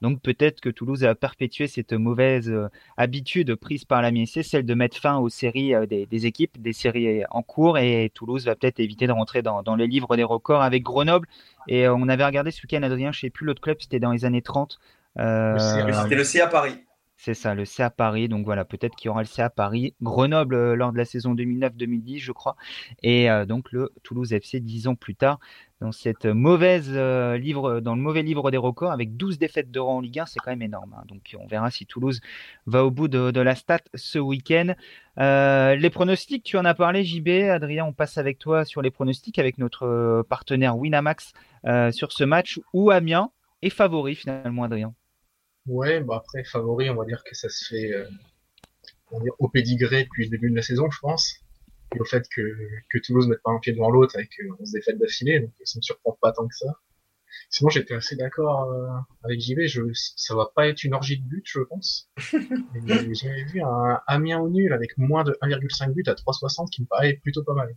[0.00, 4.64] Donc peut-être que Toulouse a perpétué cette mauvaise euh, habitude prise par la MSC, celle
[4.64, 7.78] de mettre fin aux séries euh, des, équipes, des séries en cours.
[7.78, 11.26] Et Toulouse va peut-être éviter de rentrer dans, les livres des records avec Grenoble.
[11.66, 14.24] Et on avait regardé ce week-end, Adrien, je sais plus l'autre club, c'était dans les
[14.24, 14.78] années 30.
[15.18, 16.84] Euh, c'était le CA Paris.
[17.20, 18.28] C'est ça, le CA Paris.
[18.28, 21.34] Donc voilà, peut-être qu'il y aura le CA Paris, Grenoble euh, lors de la saison
[21.34, 22.54] 2009-2010, je crois,
[23.02, 25.40] et euh, donc le Toulouse FC dix ans plus tard
[25.80, 29.80] dans cette mauvaise euh, livre, dans le mauvais livre des records avec 12 défaites de
[29.80, 30.94] rang en Ligue 1, c'est quand même énorme.
[30.96, 31.02] Hein.
[31.08, 32.20] Donc on verra si Toulouse
[32.66, 34.74] va au bout de, la stat ce week-end.
[35.16, 39.40] les pronostics, tu en as parlé, JB, Adrien, on passe avec toi sur les pronostics
[39.40, 41.32] avec notre partenaire Winamax
[41.90, 44.94] sur ce match où Amiens est favori finalement, Adrien.
[45.68, 48.08] Ouais, bah après, favori, on va dire que ça se fait euh,
[49.10, 51.34] on va dire, au pédigré depuis le début de la saison, je pense.
[51.94, 52.42] Et au fait que,
[52.90, 55.78] que Toulouse mette pas un pied devant l'autre avec 11 euh, défaites d'affilée, donc ça
[55.78, 56.66] me surprend pas tant que ça.
[57.50, 58.88] Sinon, j'étais assez d'accord euh,
[59.24, 62.10] avec JV, je, ça va pas être une orgie de but, je pense.
[62.86, 66.86] J'avais vu un Amiens au nul avec moins de 1,5 but à 3,60 qui me
[66.86, 67.74] paraît plutôt pas mal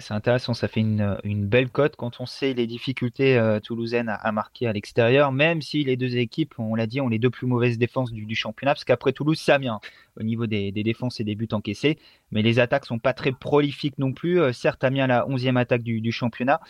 [0.00, 4.32] c'est intéressant, ça fait une, belle cote quand on sait les difficultés euh, toulousaines à,
[4.32, 7.46] marquer à l'extérieur, même si les deux équipes, on l'a dit, ont les deux plus
[7.46, 9.80] mauvaises défenses du, championnat, parce qu'après Toulouse, ça vient
[10.18, 11.98] au niveau des, défenses et des buts encaissés,
[12.30, 14.40] mais les attaques sont pas très prolifiques non plus.
[14.40, 16.60] Euh, certes, Amiens a la 11e attaque du, championnat,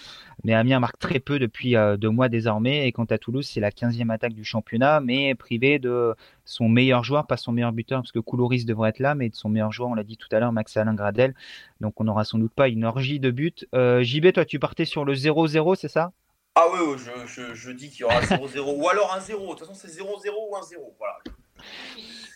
[0.45, 3.61] mais Amiens marque très peu depuis euh, deux mois désormais, et quant à Toulouse, c'est
[3.61, 8.01] la 15e attaque du championnat, mais privé de son meilleur joueur, pas son meilleur buteur,
[8.01, 10.29] parce que Coulouris devrait être là, mais de son meilleur joueur, on l'a dit tout
[10.33, 11.35] à l'heure, Max Alain Gradel.
[11.81, 13.55] Donc on n'aura sans doute pas une orgie de buts.
[13.75, 16.13] Euh, JB, toi, tu partais sur le 0-0, c'est ça?
[16.55, 19.43] Ah oui, je, dis qu'il y aura 0-0, ou alors un 0.
[19.43, 20.05] De toute façon, c'est 0-0
[20.51, 20.95] ou un 0.
[20.99, 21.19] Voilà.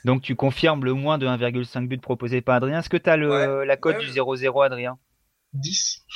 [0.07, 2.79] Donc tu confirmes le moins de 1,5 but proposé par Adrien.
[2.79, 4.99] Est-ce que tu as la cote du 0-0, Adrien?
[5.55, 6.07] 10.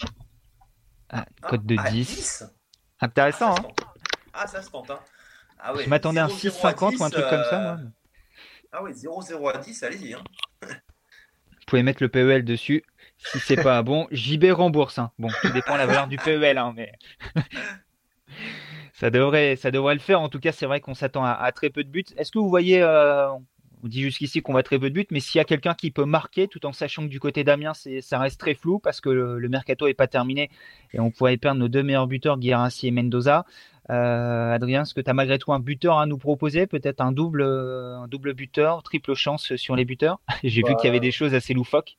[1.09, 2.45] Ah, cote de 10.
[2.45, 3.85] Ah, Intéressant, ah, hein
[4.33, 5.01] Ah, ça se tente, hein
[5.59, 7.79] ah Je m'attendais à un 6,50 ou un truc comme ça, moi.
[7.81, 7.89] Euh,
[8.71, 10.15] ah oui, 0-0 à 10, allez-y.
[10.15, 10.23] Hein.
[10.63, 10.69] Vous
[11.67, 12.85] pouvez mettre le PEL dessus
[13.17, 14.07] si c'est pas bon.
[14.13, 15.01] JB rembourse.
[15.01, 15.11] Hein.
[15.19, 16.93] Bon, tout dépend de la valeur du PEL, hein, mais
[18.93, 20.21] ça devrait, ça devrait le faire.
[20.21, 22.05] En tout cas, c'est vrai qu'on s'attend à, très peu de buts.
[22.17, 23.31] Est-ce que vous voyez, euh,
[23.83, 25.91] on dit jusqu'ici qu'on va très peu de buts, mais s'il y a quelqu'un qui
[25.91, 29.09] peut marquer, tout en sachant que du côté d'Amiens, ça reste très flou parce que
[29.09, 30.51] le, mercato est pas terminé
[30.93, 33.45] et on pourrait perdre nos deux meilleurs buteurs, Guirassi et Mendoza.
[33.91, 37.11] Euh, Adrien, est-ce que tu as malgré tout un buteur à nous proposer Peut-être un
[37.11, 40.21] double, un double buteur, triple chance sur les buteurs?
[40.45, 41.97] J'ai vu qu'il y avait bah, des choses assez loufoques.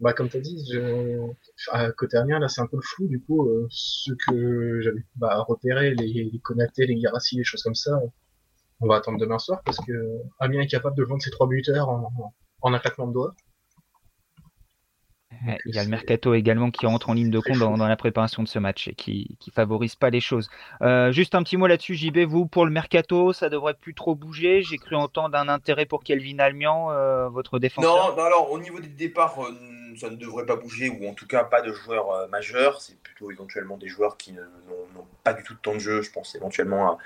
[0.00, 1.90] Bah, comme tu as dit, je...
[1.96, 3.06] côté Amiens, là, c'est un peu flou.
[3.06, 7.62] Du coup, euh, ceux que j'avais bah, repérés, les, les Konaté, les Guirassi, les choses
[7.62, 8.00] comme ça,
[8.80, 9.92] on va attendre demain soir parce que
[10.38, 13.34] Amiens est capable de vendre ses trois buteurs en, en un claquement de doigts.
[15.64, 18.42] Il y a le mercato également qui rentre en ligne de compte dans, la préparation
[18.42, 20.50] de ce match et qui, qui favorise pas les choses.
[20.82, 24.14] Euh, juste un petit mot là-dessus, JB, vous pour le mercato, ça devrait plus trop
[24.14, 24.62] bouger.
[24.62, 28.14] J'ai cru entendre un intérêt pour Kelvin Almian, euh, votre défenseur.
[28.16, 31.26] Non, alors au niveau des départs, euh, ça ne devrait pas bouger ou en tout
[31.26, 32.80] cas pas de joueurs majeurs.
[32.80, 36.02] C'est plutôt éventuellement des joueurs qui n'ont pas du tout de temps de jeu.
[36.02, 36.98] Je pense éventuellement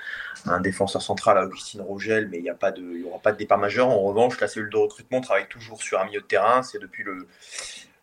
[0.47, 3.89] à, un défenseur central, à Augustine Rogel, mais il n'y aura pas de départ majeur.
[3.89, 6.63] En revanche, la cellule de recrutement travaille toujours sur un milieu de terrain.
[6.63, 7.29] C'est depuis le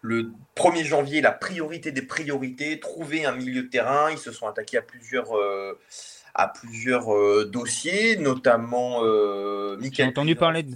[0.02, 4.12] le 1er janvier, la priorité des priorités, trouver un milieu de terrain.
[4.12, 5.80] Ils se sont attaqués à plusieurs, euh,
[6.34, 10.76] à plusieurs euh, dossiers, notamment euh, J'ai entendu, parler de...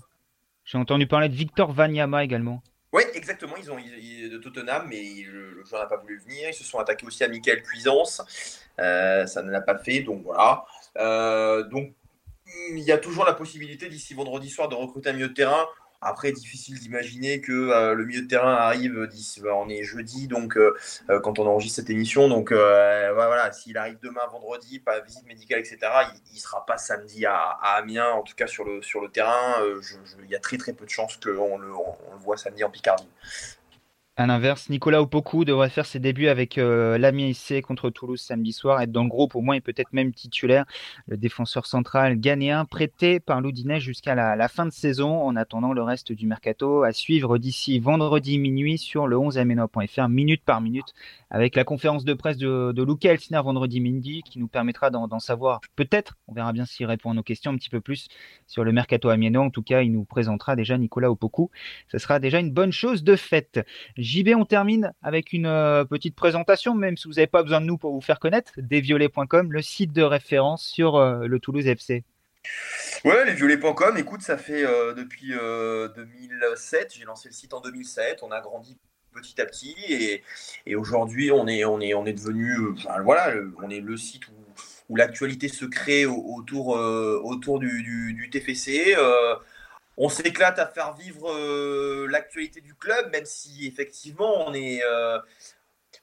[0.63, 2.61] J'ai entendu parler de Victor Vanyama également.
[2.93, 3.55] Oui, exactement.
[3.57, 6.49] Ils ont de Tottenham, mais le, joueur n'a pas voulu venir.
[6.49, 8.21] Ils se sont attaqués aussi à Michael Cuisance.
[8.77, 10.63] ça ne l'a pas fait, donc voilà.
[11.69, 11.93] donc
[12.69, 15.65] il y a toujours la possibilité d'ici vendredi soir de recruter un milieu de terrain.
[16.07, 20.27] Après, difficile d'imaginer que euh, le milieu de terrain arrive d'ici, bah, on est jeudi,
[20.27, 20.77] donc euh,
[21.09, 25.59] euh, quand on enregistre cette émission, donc voilà, s'il arrive demain, vendredi, pas visite médicale,
[25.59, 25.77] etc.,
[26.31, 29.55] il, ne sera pas samedi à, Amiens, en tout cas sur le sur le terrain.
[30.23, 32.69] Il y a très très peu de chances qu'on le, on le voit samedi en
[32.69, 33.09] Picardie.
[34.17, 36.97] À l'inverse, Nicolas Opoku devrait faire ses débuts avec euh,
[37.62, 40.63] contre Toulouse samedi soir, être dans le groupe au moins et peut-être même titulaire.
[41.08, 45.84] Le défenseur central ghanéen prêté par l'Oudinet jusqu'à la, fin de saison en attendant le
[45.84, 50.93] reste du mercato à suivre d'ici vendredi minuit sur le 11 amenoifr minute par minute
[51.30, 55.19] avec la conférence de presse de, de Luca Elsner vendredi midi qui nous permettra d'en
[55.19, 58.08] savoir peut-être, on verra bien s'il répond à nos questions un petit peu plus
[58.47, 59.43] sur le mercato amiénois.
[59.43, 61.51] En tout cas, il nous présentera déjà Nicolas Opoku.
[61.91, 63.60] Ce sera déjà une bonne chose de fait.
[64.05, 67.65] JB, on termine avec une euh, petite présentation, même si vous n'avez pas besoin de
[67.65, 72.03] nous pour vous faire connaître, desviolets.com, le site de référence sur euh, le Toulouse FC.
[73.03, 78.31] Ouais, lesviolets.com, écoute, ça fait euh, depuis 2007, j'ai lancé le site en 2007, on
[78.31, 78.77] a grandi
[79.13, 79.75] petit à petit
[80.65, 86.77] et, aujourd'hui on est, devenu, voilà, on est le site où, l'actualité se crée autour
[87.59, 88.95] du, TFC
[89.97, 95.19] on s'éclate à faire vivre euh, l'actualité du club, même si effectivement on est, euh,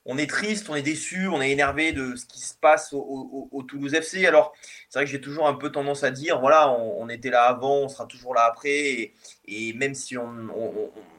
[0.06, 3.64] on est triste, on est déçu, on est énervé de ce qui se passe au,
[3.68, 4.26] Toulouse FC.
[4.26, 4.52] Alors,
[4.88, 7.82] c'est vrai que j'ai toujours un peu tendance à dire, voilà, on, était là avant,
[7.82, 9.12] on sera toujours là après.
[9.46, 10.48] Et, même si on,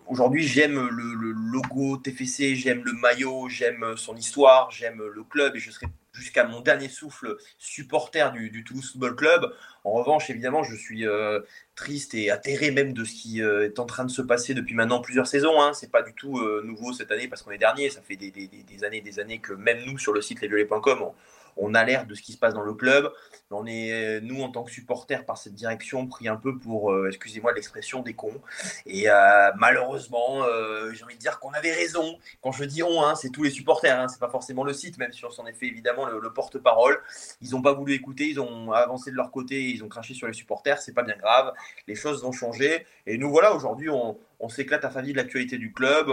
[0.07, 5.59] aujourd'hui j'aime le, logo TFC, j'aime le maillot, j'aime son histoire, j'aime le club et
[5.59, 9.53] je serai jusqu'à mon dernier souffle supporter du, Toulouse Football Club.
[9.83, 11.41] En revanche, évidemment, je suis euh,
[11.75, 14.75] triste et atterré même de ce qui euh, est en train de se passer depuis
[14.75, 15.61] maintenant plusieurs saisons.
[15.61, 15.73] Hein.
[15.73, 17.89] C'est pas du tout euh, nouveau cette année parce qu'on est dernier.
[17.89, 21.11] Ça fait des, des, des, années, des années que même nous sur le site lesviolets.com,
[21.57, 23.11] on alerte de ce qui se passe dans le club.
[23.51, 27.07] On est, nous, en tant que supporters, par cette direction, pris un peu pour, euh,
[27.07, 28.41] excusez-moi l'expression, des cons.
[28.85, 32.17] Et euh, malheureusement, euh, j'ai envie de dire qu'on avait raison.
[32.41, 34.97] Quand je dis on, hein, c'est tous les supporters, hein, c'est pas forcément le site,
[34.97, 36.99] même si on s'en est fait évidemment le, porte-parole.
[37.41, 40.27] Ils n'ont pas voulu écouter, ils ont avancé de leur côté, ils ont craché sur
[40.27, 41.53] les supporters, c'est pas bien grave.
[41.87, 42.87] Les choses ont changé.
[43.05, 46.09] Et nous, voilà, aujourd'hui, on, on s'éclate à faire de l'actualité du club.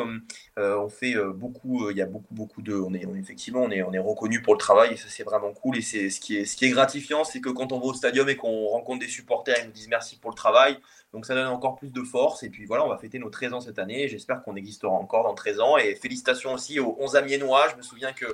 [0.58, 2.74] Euh, on fait euh, beaucoup, euh, il y a beaucoup, beaucoup de.
[2.74, 5.52] On est, effectivement, on est, on est reconnu pour le travail et ça, c'est vraiment
[5.52, 5.78] cool.
[5.78, 7.94] Et c'est ce qui est, ce qui est gratifiant, c'est que quand on va au
[7.94, 10.78] stadium et qu'on rencontre des supporters, ils nous disent merci pour le travail.
[11.12, 12.42] Donc ça donne encore plus de force.
[12.42, 14.08] Et puis voilà, on va fêter nos 13 ans cette année.
[14.08, 15.76] J'espère qu'on existera encore dans 13 ans.
[15.76, 17.68] Et félicitations aussi aux 11 Amiénois.
[17.72, 18.26] Je me souviens que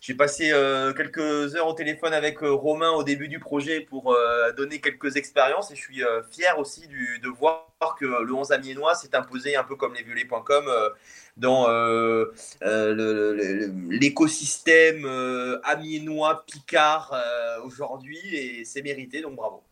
[0.00, 4.12] j'ai passé euh, quelques heures au téléphone avec euh, Romain au début du projet pour
[4.12, 7.66] euh, donner quelques expériences et je suis fier aussi de voir
[7.98, 10.70] que le 11 amiénois s'est imposé un peu comme les violets.com
[11.36, 11.66] dans
[13.90, 15.04] l'écosystème
[15.64, 17.14] amiénois Picard
[17.64, 19.62] aujourd'hui et c'est mérité donc bravo.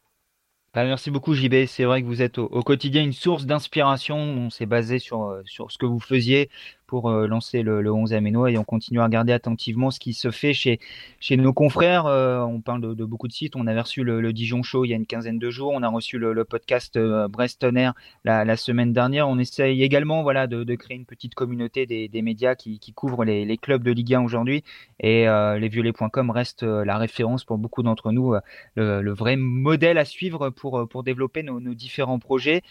[0.74, 4.50] Bah, merci beaucoup JB, c'est vrai que vous êtes au, quotidien une source d'inspiration, on
[4.50, 6.50] s'est basé sur, sur ce que vous faisiez,
[6.86, 10.12] pour euh, lancer le, le 11 Aménois et on continue à regarder attentivement ce qui
[10.12, 10.78] se fait chez,
[11.20, 12.06] chez nos confrères.
[12.06, 13.56] Euh, on parle de, beaucoup de sites.
[13.56, 15.72] On avait reçu le, Dijon Show il y a une quinzaine de jours.
[15.74, 17.90] On a reçu le, podcast euh, Brestonner
[18.24, 19.28] la, la, semaine dernière.
[19.28, 23.56] On essaye également voilà, de, créer une petite communauté des, médias qui, qui couvrent les,
[23.56, 24.62] clubs de Ligue 1 aujourd'hui.
[25.00, 28.34] Et euh, lesviolets.com reste la référence pour beaucoup d'entre nous,
[28.76, 32.62] le, vrai modèle à suivre pour, pour développer nos différents projets.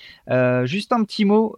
[0.63, 1.56] juste un petit mot,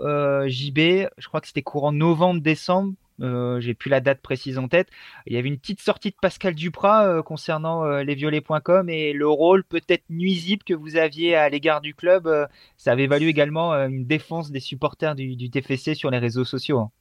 [0.48, 2.94] JB, je crois que c'était courant novembre décembre.
[3.20, 4.90] Euh, j'ai plus la date précise en tête.
[5.26, 9.28] Il y avait une petite sortie de Pascal Duprat euh, concernant euh, lesviolets.com et le
[9.28, 12.30] rôle peut-être nuisible que vous aviez à l'égard du club.
[12.78, 16.80] ça avait valu également une défense des supporters du, TFC sur les réseaux sociaux.
[16.80, 16.92] Hein.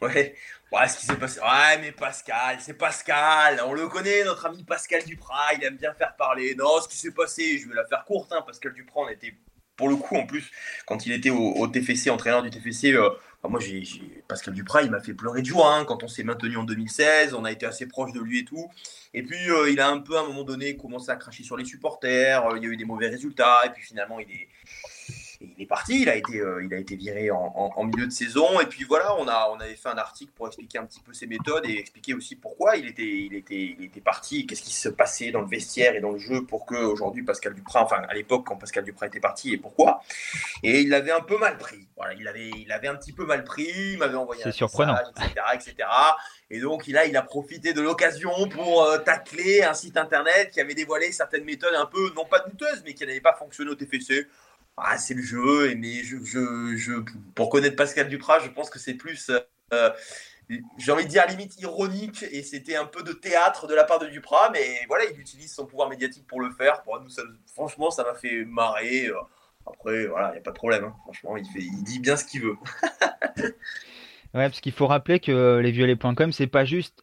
[0.00, 0.34] Ouais,
[0.72, 1.38] ouais, ce qui s'est passé.
[1.40, 3.60] Ouais, mais Pascal, c'est Pascal.
[3.64, 5.54] On le connaît, notre ami Pascal Duprat.
[5.56, 6.56] Il aime bien faire parler.
[6.56, 8.32] Non, ce qui s'est passé, je vais la faire courte.
[8.32, 9.36] Hein, Pascal Duprat, on était
[9.82, 10.48] pour le coup, en plus,
[10.86, 13.10] quand il était au, TFC, entraîneur du TFC, euh,
[13.48, 13.82] moi, j'ai,
[14.28, 17.34] Pascal Duprat, il m'a fait pleurer de joie hein, quand on s'est maintenu en 2016.
[17.34, 18.70] On a été assez proche de lui et tout.
[19.12, 21.56] Et puis, euh, il a un peu, à un moment donné, commencé à cracher sur
[21.56, 22.46] les supporters.
[22.46, 23.62] Euh, il y a eu des mauvais résultats.
[23.66, 24.48] Et puis, finalement, il est,
[25.56, 28.60] il est parti, il a été, euh, il a été viré en, milieu de saison.
[28.60, 31.12] Et puis voilà, on, a, on avait fait un article pour expliquer un petit peu
[31.12, 34.72] ses méthodes et expliquer aussi pourquoi il était, il était, il était parti, qu'est-ce qui
[34.72, 38.02] se passait dans le vestiaire et dans le jeu pour que aujourd'hui Pascal Duprat, enfin
[38.08, 40.02] à l'époque quand Pascal Duprat était parti et pourquoi.
[40.62, 41.88] Et il l'avait un peu mal pris.
[41.96, 44.94] Voilà, il avait, il avait un petit peu mal pris, il m'avait envoyé un surprenant.
[44.94, 45.88] message, etc., etc.
[46.50, 50.60] Et donc a, il a profité de l'occasion pour euh, tacler un site internet qui
[50.60, 53.74] avait dévoilé certaines méthodes un peu, non pas douteuses, mais qui n'avaient pas fonctionné au
[53.74, 54.28] TFC
[54.76, 56.92] ah, c'est le jeu, mais je, je, je,
[57.34, 59.30] pour connaître Pascal Duprat, je pense que c'est plus,
[59.72, 59.90] euh,
[60.78, 63.98] j'ai envie de dire, limite ironique, et c'était un peu de théâtre de la part
[63.98, 66.82] de Duprat, mais voilà, il utilise son pouvoir médiatique pour le faire.
[66.82, 67.10] Pour nous,
[67.52, 69.10] franchement, ça m'a fait marrer.
[69.66, 70.84] Après, voilà, il n'y a pas de problème.
[70.84, 70.94] Hein.
[71.04, 72.56] Franchement, il, fait, il dit bien ce qu'il veut.
[73.36, 73.52] ouais,
[74.32, 77.02] parce qu'il faut rappeler que les violets.com, c'est pas juste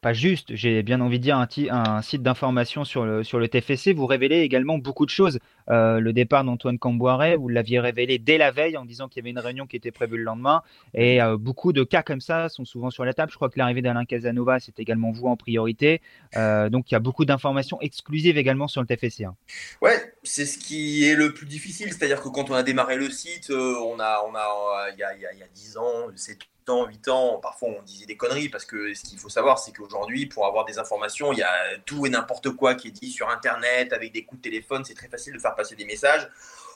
[0.00, 3.48] pas juste, j'ai bien envie de dire un, un site d'information sur le, sur le
[3.48, 5.38] TFC, vous révélez également beaucoup de choses.
[5.68, 9.22] Euh, le départ d'Antoine Camboiret, vous l'aviez révélé dès la veille en disant qu'il y
[9.24, 10.62] avait une réunion qui était prévue le lendemain.
[10.94, 13.30] Et euh, beaucoup de cas comme ça sont souvent sur la table.
[13.30, 16.00] Je crois que l'arrivée d'Alain Casanova, c'est également vous en priorité.
[16.36, 19.24] Euh, donc il y a beaucoup d'informations exclusives également sur le TFC.
[19.24, 19.36] Hein.
[19.82, 21.88] Ouais, c'est ce qui est le plus difficile.
[21.88, 25.14] C'est-à-dire que quand on a démarré le site, on a, on a, il y a,
[25.14, 26.38] y a 10 ans, c'est
[26.86, 30.26] 8 ans, parfois on disait des conneries parce que ce qu'il faut savoir, c'est qu'aujourd'hui,
[30.26, 31.52] pour avoir des informations, il y a
[31.84, 34.84] tout et n'importe quoi qui est dit sur Internet avec des coups de téléphone.
[34.84, 36.28] C'est très facile de faire passer des messages.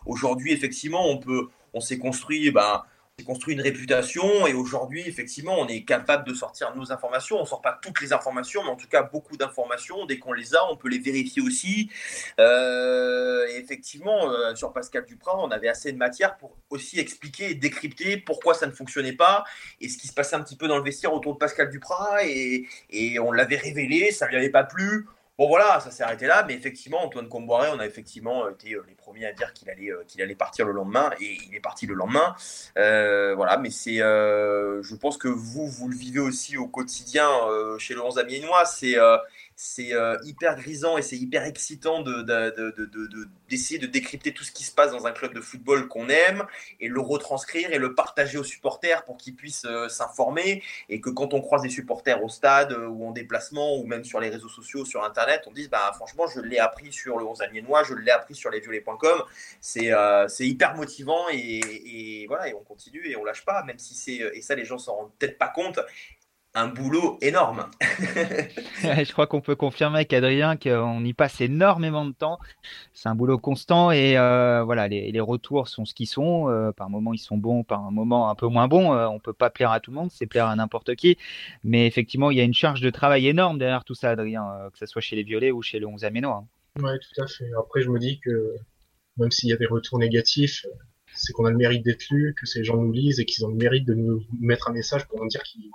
[0.07, 2.83] Aujourd'hui, effectivement, on peut, on s'est construit, ben,
[3.23, 7.37] construit une réputation et aujourd'hui, effectivement, on est capable de sortir nos informations.
[7.37, 10.05] On ne sort pas toutes les informations, mais en tout cas, beaucoup d'informations.
[10.07, 11.91] Dès qu'on les a, on peut les vérifier aussi.
[12.41, 17.55] Euh, effectivement, euh, sur Pascal Duprat, on avait assez de matière pour aussi expliquer et
[17.55, 19.45] décrypter pourquoi ça ne fonctionnait pas
[19.81, 22.25] et ce qui se passait un petit peu dans le vestiaire autour de Pascal Duprat.
[22.25, 26.05] Et, et on l'avait révélé, ça ne lui avait pas plu Bon voilà, ça s'est
[26.05, 29.69] arrêté là, mais effectivement, Antoine Comboiré, on a effectivement été les premiers à dire qu'il
[29.69, 32.37] allait, qu'il allait partir le lendemain, et il est parti le lendemain.
[32.77, 37.29] voilà, mais c'est, je pense que vous, vous le vivez aussi au quotidien
[37.79, 38.97] chez le 11 Amiénois, c'est
[39.57, 44.65] c'est euh, hyper grisant et c'est hyper excitant d'essayer de, de, décrypter tout ce qui
[44.65, 46.45] se passe dans un club de football qu'on aime
[46.81, 51.11] et le retranscrire et le partager aux supporters pour qu'ils puissent euh, s'informer et que
[51.11, 54.29] quand on croise des supporters au stade euh, ou en déplacement ou même sur les
[54.29, 57.85] réseaux sociaux, sur Internet, on dise bah, franchement je l'ai appris sur le 11 Amiénois,
[57.85, 59.23] je l'ai appris sur lesviolets.com,
[59.61, 59.93] c'est
[60.29, 61.61] c'est hyper motivant et,
[62.23, 64.65] et, voilà et on continue et on lâche pas même si c'est et ça les
[64.65, 65.79] gens s'en rendent peut-être pas compte
[66.55, 67.69] un boulot énorme.
[67.81, 72.39] je crois qu'on peut confirmer qu'Adrien qu'on y passe énormément de temps.
[72.93, 76.49] C'est un boulot constant et euh, voilà, les, retours sont ce qu'ils sont.
[76.49, 78.93] Euh, par moments ils sont bons, par un moment un peu moins bons.
[78.93, 81.19] On euh, on peut pas plaire à tout le monde, c'est plaire à n'importe qui.
[81.65, 84.79] Mais effectivement, il y a une charge de travail énorme derrière tout ça, Adrien, que
[84.79, 86.45] ce soit chez les Violets ou chez le 11 Aménois.
[86.81, 87.51] Oui, tout à fait.
[87.59, 88.55] Après, je me dis que
[89.17, 90.67] même s'il y a des retours négatifs,
[91.15, 93.49] c'est qu'on a le mérite d'être lu, que ces gens nous lisent et qu'ils ont
[93.49, 95.71] le mérite de nous mettre un message pour nous dire qu'ils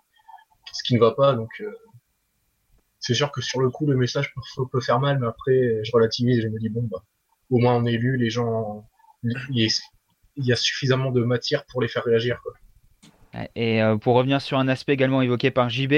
[0.74, 1.34] ce qui ne va pas.
[1.34, 1.72] Donc, euh,
[3.00, 4.34] c'est sûr que sur le coup, le message
[4.72, 7.04] peut, faire mal, mais après, je relativise et je me dis, bon, bah,
[7.50, 8.88] au moins on est lu, les gens,
[9.24, 9.70] il
[10.38, 12.40] y a suffisamment de matière pour les faire réagir.
[13.56, 15.92] Et euh, pour revenir sur un aspect également évoqué par JB,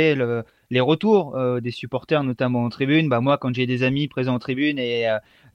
[0.70, 3.08] les retours euh, des supporters, notamment en tribune.
[3.08, 5.08] Bah moi, quand j'ai des amis présents en tribune et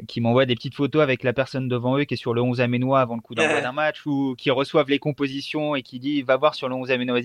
[0.09, 2.61] qui m'envoient des petites photos avec la personne devant eux qui est sur le 11
[2.61, 6.23] aménois avant le coup d'envoi d'un match ou qui reçoivent les compositions et qui dit
[6.23, 7.21] va voir sur le 11 aménois,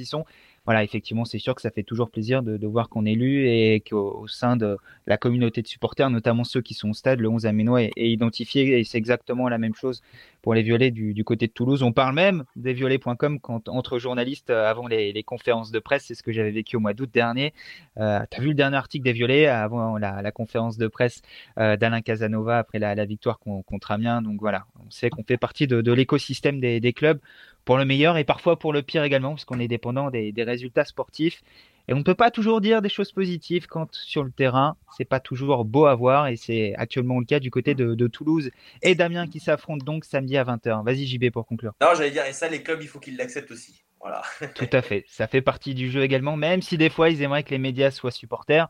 [0.66, 3.82] voilà, effectivement, c'est sûr que ça fait toujours plaisir de, voir qu'on est lu et
[3.82, 7.47] qu'au sein de la communauté de supporters, notamment ceux qui sont au stade, le 11
[7.47, 10.01] Aménois est, identifié et c'est exactement la même chose
[10.43, 11.82] pour les violets du, côté de Toulouse.
[11.82, 16.05] On parle même des violets.com entre journalistes euh, avant les, conférences de presse.
[16.05, 17.53] C'est ce que j'avais vécu au mois d'août dernier.
[17.97, 21.22] Euh, tu as vu le dernier article des violets avant la, conférence de presse
[21.57, 24.22] euh, d'Alain Casanova après la, victoire contre Amiens.
[24.22, 27.20] Donc voilà, on sait qu'on fait partie de, l'écosystème des clubs
[27.66, 30.86] pour le meilleur et parfois pour le pire également, parce qu'on est dépendant des, résultats
[30.86, 31.43] sportifs.
[31.88, 35.05] Et on ne peut pas toujours dire des choses positives quand sur le terrain, c'est
[35.05, 36.28] pas toujours beau à voir.
[36.28, 38.51] Et c'est actuellement le cas du côté de, Toulouse
[38.82, 40.86] et Damien qui s'affrontent donc samedi à 20h.
[40.86, 41.74] Vas-y JB pour conclure.
[41.82, 43.84] Non, j'allais dire, et ça, les clubs, il faut qu'ils l'acceptent aussi.
[43.99, 44.22] Voilà.
[44.55, 45.05] Tout à fait.
[45.07, 47.91] Ça fait partie du jeu également, même si des fois ils aimeraient que les médias
[47.91, 48.70] soient supporters.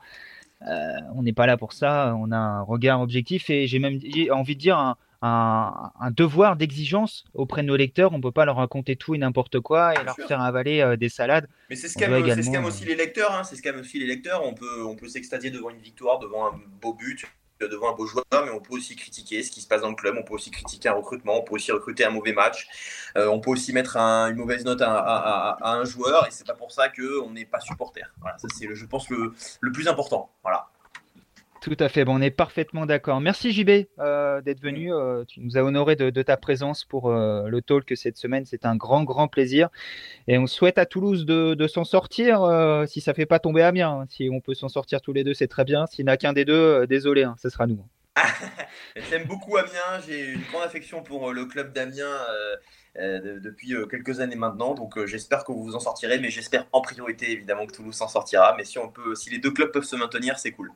[0.67, 2.15] Euh, on n'est pas là pour ça.
[2.17, 3.99] On a un regard objectif et j'ai même
[4.31, 8.11] envie de dire un, un, devoir d'exigence auprès de nos lecteurs.
[8.13, 10.95] On ne peut pas leur raconter tout et n'importe quoi et leur faire avaler euh,
[10.95, 11.47] des salades.
[11.69, 13.33] Mais c'est ce qu'aiment aussi les lecteurs.
[13.33, 13.43] Hein.
[13.43, 14.43] C'est ce qu'aiment aussi les lecteurs.
[14.43, 17.25] On peut, on peut s'extasier devant une victoire, devant un beau but,
[17.67, 19.95] devant un beau joueur, mais on peut aussi critiquer ce qui se passe dans le
[19.95, 20.15] club.
[20.17, 21.37] On peut aussi critiquer un recrutement.
[21.39, 22.67] On peut aussi recruter un mauvais match.
[23.17, 26.27] Euh, on peut aussi mettre une mauvaise note à, un joueur.
[26.27, 28.11] Et c'est pas pour ça qu'on n'est pas supporter.
[28.19, 30.31] Voilà, ça c'est, je pense, le, le plus important.
[30.43, 30.70] Voilà.
[31.61, 33.21] Tout à fait, bon, on est parfaitement d'accord.
[33.21, 34.91] Merci JB euh, d'être venu.
[34.91, 38.45] Euh, tu nous as honoré de, ta présence pour euh, le talk cette semaine.
[38.47, 39.69] C'est un grand, grand plaisir.
[40.27, 42.41] Et on souhaite à Toulouse de, s'en sortir
[42.87, 44.07] si ça fait pas tomber Amiens.
[44.09, 45.85] Si on peut s'en sortir tous les deux, c'est très bien.
[45.85, 47.85] S'il n'y a qu'un des deux, désolé, hein, ce sera nous.
[49.11, 50.01] J'aime beaucoup Amiens.
[50.07, 52.17] J'ai une grande affection pour le club d'Amiens.
[52.95, 54.73] depuis quelques années maintenant.
[54.73, 58.07] Donc j'espère que vous vous en sortirez, mais j'espère en priorité évidemment que Toulouse s'en
[58.07, 58.55] sortira.
[58.57, 60.71] Mais si on peut, si les deux clubs peuvent se maintenir, c'est cool.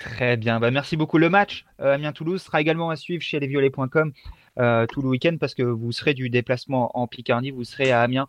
[0.00, 1.18] Très bien, bah, merci beaucoup.
[1.18, 4.12] Le match euh, Amiens-Toulouse sera également à suivre chez lesviolets.com
[4.58, 8.02] euh, tout le week-end parce que vous serez du déplacement en Picardie, vous serez à
[8.02, 8.26] Amiens.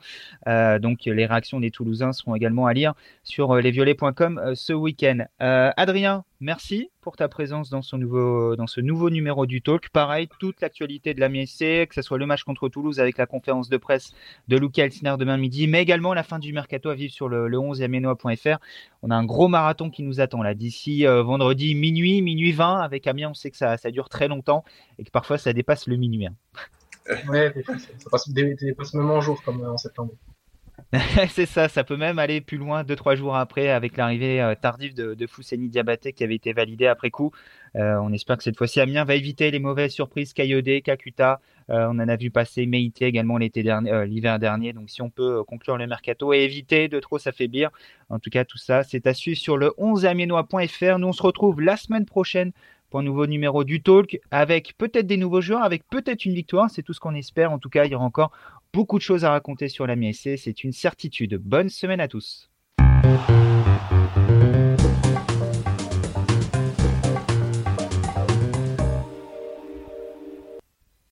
[0.47, 5.25] Euh, donc les réactions des Toulousains seront également à lire sur lesviolets.com ce week-end.
[5.39, 9.89] Adrien, merci pour ta présence dans ce nouveau, dans ce nouveau numéro du Talk.
[9.89, 13.69] Pareil, toute l'actualité de la que ce soit le match contre Toulouse avec la conférence
[13.69, 14.11] de presse
[14.47, 17.47] de Luca Elsner demain midi, mais également la fin du mercato à vivre sur le,
[17.47, 18.57] le 11 amiennois.fr.
[19.03, 23.07] On a un gros marathon qui nous attend là d'ici vendredi minuit, minuit 20 avec
[23.07, 23.29] Amiens.
[23.29, 24.65] On sait que ça, ça dure très longtemps
[24.99, 26.27] et que parfois ça dépasse le minuit.
[26.27, 26.35] Hein.
[27.27, 27.53] Ouais,
[27.97, 30.13] ça passe, dépasse même en jour comme en septembre.
[31.29, 34.55] c'est ça, ça peut même aller plus loin, deux trois jours après, avec l'arrivée euh,
[34.55, 37.31] tardive de, de Fousseni Diabaté qui avait été validé après coup.
[37.77, 41.39] Euh, on espère que cette fois-ci, Amiens va éviter les mauvaises surprises Kayode, Kakuta.
[41.69, 44.73] Euh, on en a vu passer Meite également l'été dernier, l'hiver dernier.
[44.73, 47.69] Donc, si on peut conclure le mercato et éviter de trop s'affaiblir,
[48.09, 50.99] en tout cas, tout ça, c'est à suivre sur le 11 amiennois.fr.
[50.99, 52.51] Nous, on se retrouve la semaine prochaine
[52.89, 56.69] pour un nouveau numéro du Talk avec peut-être des nouveaux joueurs, avec peut-être une victoire.
[56.69, 57.53] C'est tout ce qu'on espère.
[57.53, 58.33] En tout cas, il y aura encore
[58.73, 59.95] beaucoup de choses à raconter sur la
[60.37, 61.35] c'est une certitude.
[61.35, 62.49] Bonne semaine à tous.